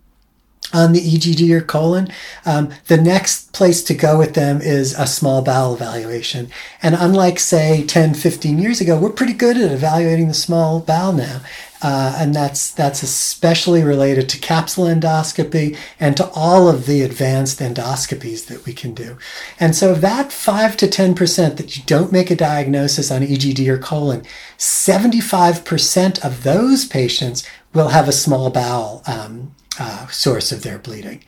on 0.74 0.94
the 0.94 1.02
EGD 1.02 1.52
or 1.52 1.62
colon, 1.62 2.10
um, 2.46 2.70
the 2.88 2.98
next 2.98 3.52
place 3.54 3.84
to 3.84 3.94
go 3.94 4.18
with 4.18 4.34
them 4.34 4.62
is 4.62 4.94
a 4.94 5.06
small 5.06 5.42
bowel 5.42 5.74
evaluation. 5.74 6.50
And 6.82 6.96
unlike, 6.96 7.40
say, 7.40 7.84
10, 7.86 8.14
15 8.14 8.58
years 8.58 8.82
ago, 8.82 9.00
we're 9.00 9.12
pretty 9.12 9.34
good 9.34 9.58
at 9.58 9.72
evaluating 9.72 10.28
the 10.28 10.34
small 10.34 10.80
bowel 10.80 11.14
now. 11.14 11.42
Uh, 11.84 12.16
and 12.20 12.36
that's 12.36 12.70
that's 12.72 13.02
especially 13.02 13.84
related 13.84 14.30
to 14.30 14.38
capsule 14.38 14.86
endoscopy 14.86 15.76
and 16.00 16.16
to 16.16 16.30
all 16.36 16.70
of 16.70 16.86
the 16.86 17.02
advanced 17.02 17.60
endoscopies 17.60 18.46
that 18.46 18.64
we 18.68 18.74
can 18.74 18.94
do. 18.94 19.18
And 19.60 19.76
so 19.76 19.96
that 19.96 20.32
five 20.32 20.78
to 20.78 20.88
ten 20.88 21.16
percent 21.16 21.58
that 21.58 21.76
you 21.76 21.84
don't 21.88 22.12
make 22.12 22.30
a 22.30 22.36
diagnosis 22.36 23.10
on 23.10 23.24
EGD 23.24 23.68
or 23.68 23.80
colon, 23.80 24.24
seventy-five 24.58 25.66
percent 25.66 26.24
of 26.24 26.44
those 26.44 26.86
patients 26.86 27.48
will 27.74 27.90
have 27.90 28.08
a 28.08 28.14
small 28.14 28.52
bowel 28.52 29.02
um, 29.08 29.56
uh, 29.82 30.08
source 30.08 30.52
of 30.52 30.62
their 30.62 30.78
bleeding. 30.78 31.24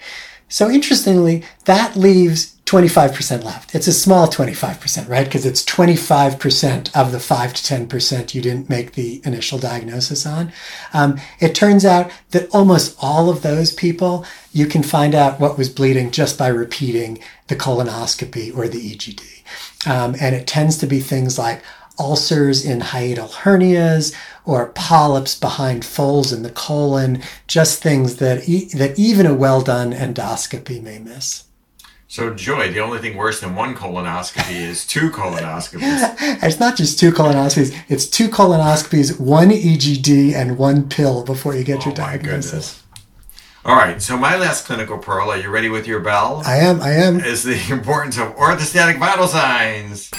So 0.47 0.69
interestingly, 0.69 1.43
that 1.65 1.95
leaves 1.95 2.55
25% 2.65 3.43
left. 3.43 3.73
It's 3.73 3.87
a 3.87 3.93
small 3.93 4.27
25%, 4.27 5.09
right? 5.09 5.25
Because 5.25 5.47
it's 5.47 5.65
25% 5.65 6.95
of 6.95 7.11
the 7.11 7.19
5 7.19 7.53
to 7.55 7.73
10% 7.75 8.35
you 8.35 8.41
didn't 8.41 8.69
make 8.69 8.91
the 8.91 9.21
initial 9.25 9.57
diagnosis 9.57 10.27
on. 10.27 10.51
Um, 10.93 11.19
it 11.39 11.55
turns 11.55 11.85
out 11.85 12.11
that 12.29 12.49
almost 12.53 12.95
all 13.01 13.31
of 13.31 13.41
those 13.41 13.73
people, 13.73 14.25
you 14.51 14.67
can 14.67 14.83
find 14.83 15.15
out 15.15 15.39
what 15.39 15.57
was 15.57 15.69
bleeding 15.69 16.11
just 16.11 16.37
by 16.37 16.47
repeating 16.47 17.17
the 17.47 17.55
colonoscopy 17.55 18.55
or 18.55 18.67
the 18.67 18.95
EGD. 18.95 19.87
Um, 19.87 20.15
and 20.21 20.35
it 20.35 20.45
tends 20.45 20.77
to 20.77 20.87
be 20.87 20.99
things 20.99 21.39
like 21.39 21.63
ulcers 21.99 22.65
in 22.65 22.79
hiatal 22.79 23.29
hernias 23.29 24.13
or 24.45 24.67
polyps 24.69 25.39
behind 25.39 25.85
folds 25.85 26.33
in 26.33 26.43
the 26.43 26.49
colon, 26.49 27.21
just 27.47 27.81
things 27.81 28.17
that, 28.17 28.47
e- 28.47 28.69
that 28.73 28.97
even 28.97 29.25
a 29.25 29.33
well 29.33 29.61
done 29.61 29.93
endoscopy 29.93 30.81
may 30.81 30.99
miss. 30.99 31.45
So, 32.07 32.31
Joy, 32.31 32.71
the 32.71 32.79
only 32.79 32.99
thing 32.99 33.17
worse 33.17 33.39
than 33.39 33.55
one 33.55 33.73
colonoscopy 33.73 34.53
is 34.53 34.85
two 34.85 35.09
colonoscopies. 35.09 36.15
It's 36.43 36.59
not 36.59 36.77
just 36.77 36.99
two 36.99 37.11
colonoscopies, 37.11 37.75
it's 37.89 38.05
two 38.05 38.27
colonoscopies, 38.29 39.19
one 39.19 39.49
EGD, 39.49 40.33
and 40.35 40.57
one 40.57 40.89
pill 40.89 41.23
before 41.23 41.55
you 41.55 41.63
get 41.63 41.85
your 41.85 41.93
Oh 41.95 42.01
my 42.01 42.17
diagnosis. 42.17 42.83
All 43.65 43.75
right, 43.75 43.99
so 44.01 44.17
my 44.17 44.35
last 44.35 44.65
clinical 44.65 44.97
pearl, 44.97 45.31
are 45.31 45.37
you 45.37 45.49
ready 45.49 45.69
with 45.69 45.87
your 45.87 46.01
bell? 46.01 46.43
I 46.45 46.57
am, 46.57 46.81
I 46.81 46.91
am. 46.91 47.19
is 47.19 47.43
the 47.43 47.59
importance 47.73 48.17
of 48.17 48.35
orthostatic 48.35 48.99
vital 48.99 49.27
signs 49.27 50.11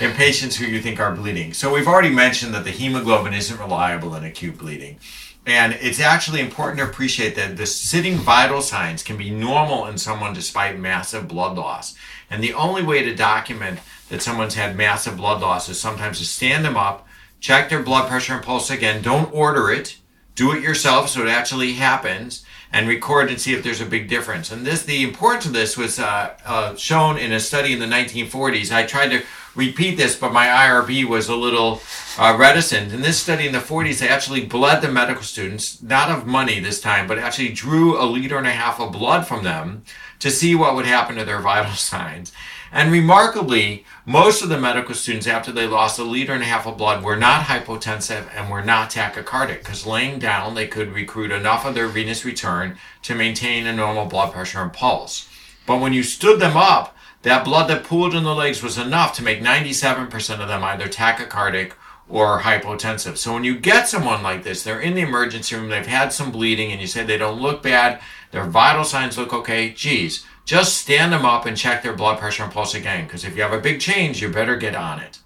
in 0.00 0.12
patients 0.12 0.56
who 0.56 0.66
you 0.66 0.80
think 0.80 1.00
are 1.00 1.14
bleeding. 1.14 1.52
So 1.52 1.72
we've 1.72 1.86
already 1.86 2.10
mentioned 2.10 2.54
that 2.54 2.64
the 2.64 2.70
hemoglobin 2.70 3.34
isn't 3.34 3.58
reliable 3.58 4.14
in 4.14 4.24
acute 4.24 4.58
bleeding. 4.58 4.98
And 5.44 5.72
it's 5.80 6.00
actually 6.00 6.40
important 6.40 6.78
to 6.78 6.84
appreciate 6.84 7.34
that 7.34 7.56
the 7.56 7.66
sitting 7.66 8.16
vital 8.16 8.62
signs 8.62 9.02
can 9.02 9.16
be 9.16 9.30
normal 9.30 9.86
in 9.86 9.98
someone 9.98 10.34
despite 10.34 10.78
massive 10.78 11.26
blood 11.26 11.56
loss. 11.56 11.96
And 12.30 12.42
the 12.42 12.54
only 12.54 12.82
way 12.82 13.02
to 13.02 13.14
document 13.14 13.80
that 14.08 14.22
someone's 14.22 14.54
had 14.54 14.76
massive 14.76 15.16
blood 15.16 15.40
loss 15.40 15.68
is 15.68 15.80
sometimes 15.80 16.18
to 16.18 16.24
stand 16.24 16.64
them 16.64 16.76
up, 16.76 17.06
check 17.40 17.68
their 17.68 17.82
blood 17.82 18.08
pressure 18.08 18.34
and 18.34 18.42
pulse 18.42 18.70
again. 18.70 19.02
Don't 19.02 19.32
order 19.34 19.70
it. 19.70 19.96
Do 20.34 20.52
it 20.52 20.62
yourself 20.62 21.08
so 21.08 21.22
it 21.22 21.28
actually 21.28 21.74
happens 21.74 22.44
and 22.72 22.88
record 22.88 23.28
and 23.28 23.40
see 23.40 23.52
if 23.54 23.62
there's 23.62 23.80
a 23.80 23.86
big 23.86 24.08
difference. 24.08 24.50
And 24.50 24.64
this, 24.64 24.84
the 24.84 25.02
importance 25.02 25.46
of 25.46 25.52
this 25.52 25.76
was 25.76 25.98
uh, 25.98 26.34
uh, 26.44 26.74
shown 26.76 27.18
in 27.18 27.32
a 27.32 27.40
study 27.40 27.72
in 27.72 27.78
the 27.78 27.86
1940s. 27.86 28.72
I 28.72 28.84
tried 28.84 29.10
to 29.10 29.22
repeat 29.54 29.96
this, 29.96 30.16
but 30.16 30.32
my 30.32 30.46
IRB 30.46 31.04
was 31.04 31.28
a 31.28 31.36
little 31.36 31.82
uh, 32.18 32.34
reticent. 32.38 32.92
In 32.92 33.02
this 33.02 33.20
study 33.20 33.46
in 33.46 33.52
the 33.52 33.58
40s, 33.58 33.98
they 33.98 34.08
actually 34.08 34.44
bled 34.46 34.82
the 34.82 34.90
medical 34.90 35.22
students, 35.22 35.82
not 35.82 36.10
of 36.10 36.26
money 36.26 36.60
this 36.60 36.80
time, 36.80 37.06
but 37.06 37.18
actually 37.18 37.50
drew 37.50 38.00
a 38.00 38.06
liter 38.06 38.38
and 38.38 38.46
a 38.46 38.52
half 38.52 38.80
of 38.80 38.92
blood 38.92 39.26
from 39.26 39.44
them 39.44 39.84
to 40.20 40.30
see 40.30 40.54
what 40.54 40.74
would 40.74 40.86
happen 40.86 41.16
to 41.16 41.24
their 41.24 41.40
vital 41.42 41.74
signs. 41.74 42.32
And 42.74 42.90
remarkably, 42.90 43.84
most 44.06 44.42
of 44.42 44.48
the 44.48 44.58
medical 44.58 44.94
students, 44.94 45.26
after 45.26 45.52
they 45.52 45.66
lost 45.66 45.98
a 45.98 46.04
liter 46.04 46.32
and 46.32 46.42
a 46.42 46.46
half 46.46 46.66
of 46.66 46.78
blood, 46.78 47.04
were 47.04 47.16
not 47.16 47.44
hypotensive 47.44 48.28
and 48.34 48.50
were 48.50 48.64
not 48.64 48.90
tachycardic 48.90 49.58
because 49.58 49.86
laying 49.86 50.18
down, 50.18 50.54
they 50.54 50.66
could 50.66 50.94
recruit 50.94 51.30
enough 51.30 51.66
of 51.66 51.74
their 51.74 51.86
venous 51.86 52.24
return 52.24 52.78
to 53.02 53.14
maintain 53.14 53.66
a 53.66 53.74
normal 53.74 54.06
blood 54.06 54.32
pressure 54.32 54.62
and 54.62 54.72
pulse. 54.72 55.28
But 55.66 55.80
when 55.80 55.92
you 55.92 56.02
stood 56.02 56.40
them 56.40 56.56
up, 56.56 56.96
that 57.22 57.44
blood 57.44 57.68
that 57.68 57.84
pooled 57.84 58.14
in 58.14 58.24
the 58.24 58.34
legs 58.34 58.62
was 58.62 58.78
enough 58.78 59.14
to 59.16 59.22
make 59.22 59.42
97% 59.42 60.40
of 60.40 60.48
them 60.48 60.64
either 60.64 60.88
tachycardic 60.88 61.72
or 62.08 62.40
hypotensive. 62.40 63.16
So 63.16 63.34
when 63.34 63.44
you 63.44 63.56
get 63.56 63.86
someone 63.86 64.22
like 64.22 64.42
this, 64.42 64.62
they're 64.62 64.80
in 64.80 64.94
the 64.94 65.02
emergency 65.02 65.54
room, 65.54 65.68
they've 65.68 65.86
had 65.86 66.12
some 66.12 66.32
bleeding, 66.32 66.72
and 66.72 66.80
you 66.80 66.86
say 66.86 67.04
they 67.04 67.18
don't 67.18 67.40
look 67.40 67.62
bad, 67.62 68.00
their 68.32 68.44
vital 68.44 68.84
signs 68.84 69.16
look 69.16 69.32
okay, 69.32 69.70
geez, 69.70 70.26
just 70.44 70.76
stand 70.78 71.12
them 71.12 71.24
up 71.24 71.46
and 71.46 71.56
check 71.56 71.82
their 71.82 71.92
blood 71.94 72.18
pressure 72.18 72.42
and 72.42 72.52
pulse 72.52 72.74
again. 72.74 73.04
Because 73.06 73.24
if 73.24 73.36
you 73.36 73.42
have 73.42 73.52
a 73.52 73.60
big 73.60 73.80
change, 73.80 74.20
you 74.20 74.28
better 74.28 74.56
get 74.56 74.74
on 74.74 74.98
it. 75.00 75.18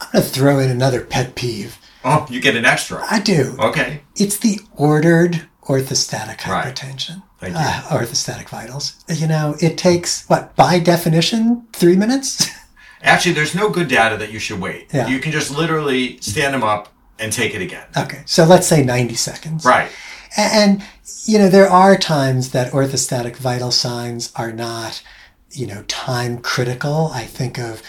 I'm 0.00 0.08
going 0.12 0.24
to 0.24 0.30
throw 0.30 0.58
in 0.58 0.70
another 0.70 1.00
pet 1.02 1.34
peeve. 1.34 1.78
Oh, 2.04 2.26
you 2.30 2.40
get 2.40 2.54
an 2.56 2.64
extra. 2.64 3.04
I 3.10 3.18
do. 3.20 3.56
Okay. 3.58 4.02
It's 4.14 4.38
the 4.38 4.60
ordered 4.76 5.46
orthostatic 5.64 6.46
Right. 6.46 6.74
hypertension. 6.74 7.22
Thank 7.40 7.54
you. 7.54 7.60
Uh, 7.60 7.80
orthostatic 7.88 8.48
vitals. 8.48 9.02
You 9.08 9.26
know, 9.26 9.56
it 9.60 9.76
takes, 9.76 10.26
what, 10.28 10.54
by 10.54 10.78
definition, 10.78 11.66
three 11.72 11.96
minutes? 11.96 12.48
Actually, 13.02 13.32
there's 13.34 13.54
no 13.54 13.70
good 13.70 13.88
data 13.88 14.16
that 14.16 14.32
you 14.32 14.38
should 14.38 14.60
wait. 14.60 14.88
Yeah. 14.92 15.06
You 15.08 15.18
can 15.18 15.32
just 15.32 15.50
literally 15.50 16.18
stand 16.20 16.54
them 16.54 16.62
up 16.62 16.92
and 17.18 17.32
take 17.32 17.54
it 17.54 17.62
again. 17.62 17.86
okay, 17.96 18.22
so 18.26 18.44
let's 18.44 18.66
say 18.66 18.82
90 18.84 19.14
seconds. 19.14 19.64
Right. 19.64 19.90
And, 20.36 20.82
you 21.24 21.38
know, 21.38 21.48
there 21.48 21.68
are 21.68 21.96
times 21.96 22.50
that 22.50 22.72
orthostatic 22.72 23.36
vital 23.36 23.70
signs 23.70 24.32
are 24.36 24.52
not, 24.52 25.02
you 25.50 25.66
know, 25.66 25.82
time 25.84 26.38
critical. 26.38 27.10
I 27.12 27.24
think 27.24 27.58
of 27.58 27.82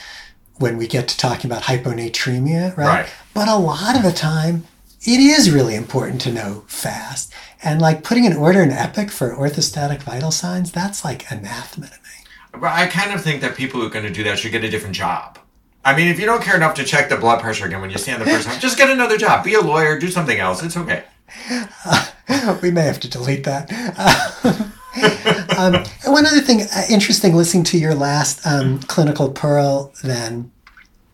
when 0.57 0.77
we 0.77 0.87
get 0.87 1.07
to 1.09 1.17
talking 1.17 1.49
about 1.49 1.63
hyponatremia, 1.63 2.75
right? 2.77 2.87
Right. 2.87 3.09
But 3.33 3.47
a 3.47 3.55
lot 3.55 3.95
of 3.95 4.03
the 4.03 4.11
time, 4.11 4.65
it 5.01 5.19
is 5.19 5.51
really 5.51 5.75
important 5.75 6.21
to 6.21 6.33
know 6.33 6.63
fast. 6.67 7.33
And 7.63 7.81
like 7.81 8.03
putting 8.03 8.25
an 8.25 8.35
order 8.35 8.61
in 8.61 8.71
Epic 8.71 9.11
for 9.11 9.35
orthostatic 9.35 10.01
vital 10.01 10.31
signs, 10.31 10.71
that's 10.71 11.03
like 11.03 11.31
anathema 11.31 11.87
to 11.87 11.93
me. 11.93 12.63
I 12.63 12.87
kind 12.87 13.11
of 13.11 13.21
think 13.21 13.41
that 13.41 13.55
people 13.55 13.79
who 13.79 13.87
are 13.87 13.91
going 13.91 14.05
to 14.05 14.11
do 14.11 14.23
that 14.23 14.39
should 14.39 14.51
get 14.51 14.63
a 14.63 14.69
different 14.69 14.95
job. 14.95 15.37
I 15.85 15.95
mean, 15.95 16.07
if 16.07 16.19
you 16.19 16.25
don't 16.25 16.41
care 16.41 16.55
enough 16.55 16.75
to 16.75 16.83
check 16.83 17.07
the 17.07 17.17
blood 17.17 17.39
pressure 17.39 17.65
again 17.65 17.81
when 17.81 17.89
you 17.89 17.97
stand 17.97 18.21
the 18.21 18.25
first 18.25 18.47
time, 18.47 18.59
just 18.59 18.77
get 18.77 18.89
another 18.89 19.17
job. 19.17 19.43
Be 19.43 19.53
a 19.53 19.61
lawyer, 19.61 19.97
do 19.99 20.09
something 20.09 20.37
else. 20.37 20.63
It's 20.63 20.75
okay. 20.75 21.03
we 22.61 22.71
may 22.71 22.83
have 22.83 22.99
to 23.01 23.09
delete 23.09 23.43
that. 23.43 23.71
um, 25.57 25.83
one 26.11 26.25
other 26.25 26.41
thing 26.41 26.61
uh, 26.61 26.83
interesting 26.89 27.35
listening 27.35 27.63
to 27.65 27.77
your 27.77 27.95
last 27.95 28.45
um, 28.45 28.79
clinical 28.79 29.29
pearl, 29.31 29.93
then, 30.03 30.51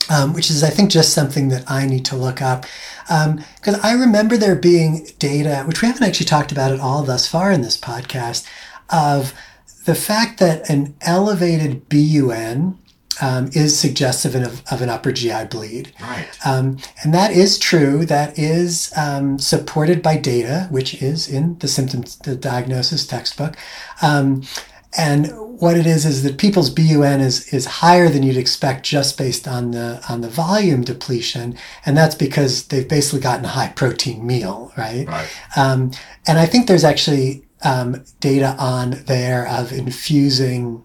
um, 0.10 0.34
which 0.34 0.50
is, 0.50 0.64
I 0.64 0.70
think, 0.70 0.92
just 0.92 1.14
something 1.14 1.50
that 1.50 1.70
I 1.70 1.86
need 1.86 2.06
to 2.06 2.16
look 2.16 2.42
up. 2.42 2.66
Because 3.08 3.80
I 3.84 3.94
remember 3.94 4.38
there 4.38 4.56
being 4.56 5.08
data, 5.20 5.64
which 5.66 5.82
we 5.82 5.88
haven't 5.88 6.04
actually 6.04 6.26
talked 6.26 6.52
about 6.52 6.72
at 6.72 6.80
all 6.80 7.04
thus 7.04 7.28
far 7.28 7.52
in 7.52 7.62
this 7.62 7.80
podcast, 7.80 8.48
of 8.90 9.34
the 9.86 9.96
fact 9.96 10.40
that 10.40 10.70
an 10.70 10.96
elevated 11.02 11.90
BUN 11.90 12.78
um, 13.22 13.50
is 13.54 13.78
suggestive 13.78 14.36
of, 14.36 14.64
of 14.72 14.82
an 14.82 14.90
upper 14.90 15.12
GI 15.12 15.46
bleed. 15.46 15.94
Right. 16.02 16.28
Um, 16.46 16.78
and 17.04 17.14
that 17.14 17.32
is 17.32 17.58
true. 17.58 18.06
That 18.06 18.38
is 18.38 18.92
um, 18.98 19.40
supported 19.40 20.02
by 20.02 20.18
data, 20.18 20.68
which 20.72 21.02
is 21.02 21.28
in 21.28 21.58
the 21.60 21.68
symptoms, 21.68 22.18
the 22.20 22.36
diagnosis 22.36 23.06
textbook. 23.06 23.56
Um, 24.02 24.44
and 24.96 25.32
what 25.60 25.76
it 25.76 25.86
is 25.86 26.06
is 26.06 26.24
that 26.24 26.38
people's 26.38 26.70
BUN 26.70 27.20
is 27.20 27.52
is 27.54 27.66
higher 27.66 28.10
than 28.10 28.22
you'd 28.22 28.38
expect 28.38 28.86
just 28.86 29.18
based 29.18 29.48
on 29.48 29.72
the 29.72 30.04
on 30.08 30.22
the 30.22 30.30
volume 30.30 30.84
depletion, 30.84 31.58
and 31.86 31.98
that's 31.98 32.16
because 32.16 32.68
they've 32.68 32.88
basically 32.88 33.22
gotten 33.22 33.46
a 33.46 33.50
high 33.50 33.70
protein 33.70 34.26
meal, 34.26 34.72
right? 34.78 35.08
Right. 35.08 35.28
Um, 35.58 35.92
and 36.28 36.38
I 36.38 36.46
think 36.46 36.68
there's 36.68 36.84
actually 36.84 37.44
um, 37.64 38.04
data 38.20 38.56
on 38.60 39.04
there 39.06 39.48
of 39.48 39.72
infusing 39.72 40.84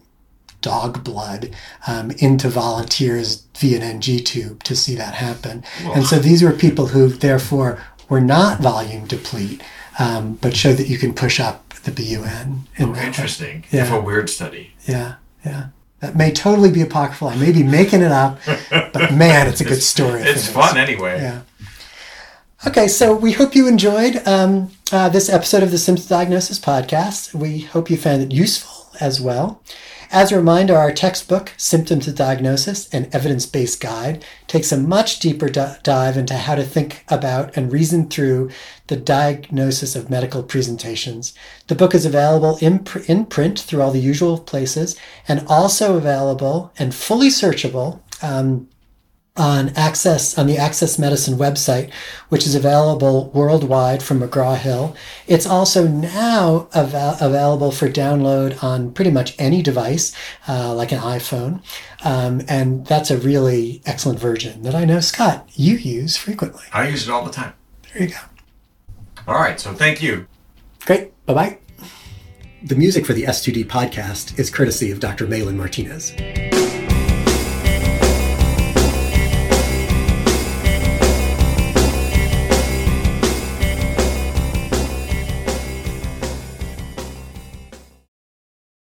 dog 0.60 1.04
blood 1.04 1.54
um, 1.86 2.10
into 2.18 2.48
volunteers 2.48 3.46
via 3.56 3.76
an 3.76 3.82
NG 3.82 4.18
tube 4.24 4.62
to 4.64 4.74
see 4.74 4.94
that 4.96 5.14
happen. 5.14 5.64
And 5.94 6.04
so 6.06 6.18
these 6.18 6.42
were 6.42 6.52
people 6.52 6.88
who 6.88 7.08
therefore 7.08 7.80
were 8.08 8.20
not 8.20 8.60
volume 8.60 9.06
deplete, 9.06 9.62
um, 9.98 10.34
but 10.40 10.56
show 10.56 10.72
that 10.72 10.88
you 10.88 10.98
can 10.98 11.14
push 11.14 11.38
up 11.40 11.74
the 11.74 11.90
BUN. 11.92 12.66
In 12.76 12.92
way. 12.92 13.06
Interesting. 13.06 13.64
Yeah. 13.70 13.84
If 13.84 13.92
a 13.92 14.00
weird 14.00 14.30
study. 14.30 14.72
Yeah, 14.86 15.16
yeah. 15.44 15.68
That 16.00 16.16
may 16.16 16.30
totally 16.30 16.70
be 16.70 16.80
apocryphal. 16.80 17.28
I 17.28 17.36
may 17.36 17.50
be 17.50 17.64
making 17.64 18.02
it 18.02 18.12
up, 18.12 18.38
but 18.70 19.12
man, 19.12 19.48
it's 19.48 19.60
a 19.60 19.64
good 19.64 19.82
story. 19.82 20.20
It's 20.20 20.30
it 20.30 20.36
is. 20.36 20.48
fun 20.48 20.76
anyway. 20.76 21.20
Yeah. 21.20 21.42
Okay, 22.66 22.88
so 22.88 23.14
we 23.14 23.32
hope 23.32 23.54
you 23.54 23.66
enjoyed 23.66 24.16
um, 24.26 24.70
uh, 24.92 25.08
this 25.08 25.28
episode 25.28 25.62
of 25.62 25.70
the 25.70 25.78
Symptom 25.78 26.06
Diagnosis 26.08 26.58
Podcast. 26.58 27.34
We 27.34 27.60
hope 27.60 27.90
you 27.90 27.96
found 27.96 28.22
it 28.22 28.32
useful 28.32 28.90
as 29.00 29.20
well. 29.20 29.62
As 30.10 30.32
a 30.32 30.36
reminder, 30.36 30.74
our 30.74 30.90
textbook, 30.90 31.52
Symptom 31.58 32.00
to 32.00 32.12
Diagnosis, 32.12 32.88
an 32.94 33.10
evidence 33.12 33.44
based 33.44 33.78
guide, 33.78 34.24
takes 34.46 34.72
a 34.72 34.78
much 34.78 35.18
deeper 35.18 35.50
di- 35.50 35.76
dive 35.82 36.16
into 36.16 36.34
how 36.34 36.54
to 36.54 36.64
think 36.64 37.04
about 37.08 37.54
and 37.54 37.70
reason 37.70 38.08
through 38.08 38.50
the 38.86 38.96
diagnosis 38.96 39.94
of 39.94 40.08
medical 40.08 40.42
presentations. 40.42 41.34
The 41.66 41.74
book 41.74 41.94
is 41.94 42.06
available 42.06 42.56
in, 42.62 42.78
pr- 42.78 43.00
in 43.00 43.26
print 43.26 43.60
through 43.60 43.82
all 43.82 43.90
the 43.90 44.00
usual 44.00 44.38
places 44.38 44.96
and 45.28 45.44
also 45.46 45.98
available 45.98 46.72
and 46.78 46.94
fully 46.94 47.28
searchable. 47.28 48.00
Um, 48.22 48.68
on 49.38 49.68
access 49.70 50.36
on 50.36 50.46
the 50.46 50.58
access 50.58 50.98
medicine 50.98 51.34
website 51.38 51.90
which 52.28 52.44
is 52.46 52.54
available 52.54 53.30
worldwide 53.30 54.02
from 54.02 54.20
mcgraw-hill 54.20 54.94
it's 55.26 55.46
also 55.46 55.86
now 55.86 56.68
av- 56.74 57.16
available 57.22 57.70
for 57.70 57.88
download 57.88 58.60
on 58.62 58.92
pretty 58.92 59.10
much 59.10 59.34
any 59.38 59.62
device 59.62 60.14
uh, 60.48 60.74
like 60.74 60.90
an 60.92 60.98
iphone 61.00 61.62
um, 62.04 62.42
and 62.48 62.86
that's 62.86 63.10
a 63.10 63.16
really 63.18 63.80
excellent 63.86 64.18
version 64.18 64.62
that 64.64 64.74
i 64.74 64.84
know 64.84 65.00
scott 65.00 65.48
you 65.54 65.76
use 65.76 66.16
frequently 66.16 66.64
I 66.72 66.88
use 66.88 67.06
it 67.08 67.10
all 67.12 67.24
the 67.24 67.30
time. 67.32 67.52
there 67.94 68.02
you 68.02 68.08
go 68.08 68.16
All 69.28 69.34
right. 69.40 69.58
So 69.60 69.72
thank 69.74 70.02
you. 70.02 70.26
great 70.84 71.12
bye-bye 71.26 71.58
the 72.62 72.74
music 72.74 73.06
for 73.06 73.12
the 73.12 73.22
s2d 73.22 73.66
podcast 73.66 74.36
is 74.38 74.50
courtesy 74.50 74.90
of 74.90 74.98
dr 75.00 75.24
malin 75.28 75.56
martinez 75.56 76.12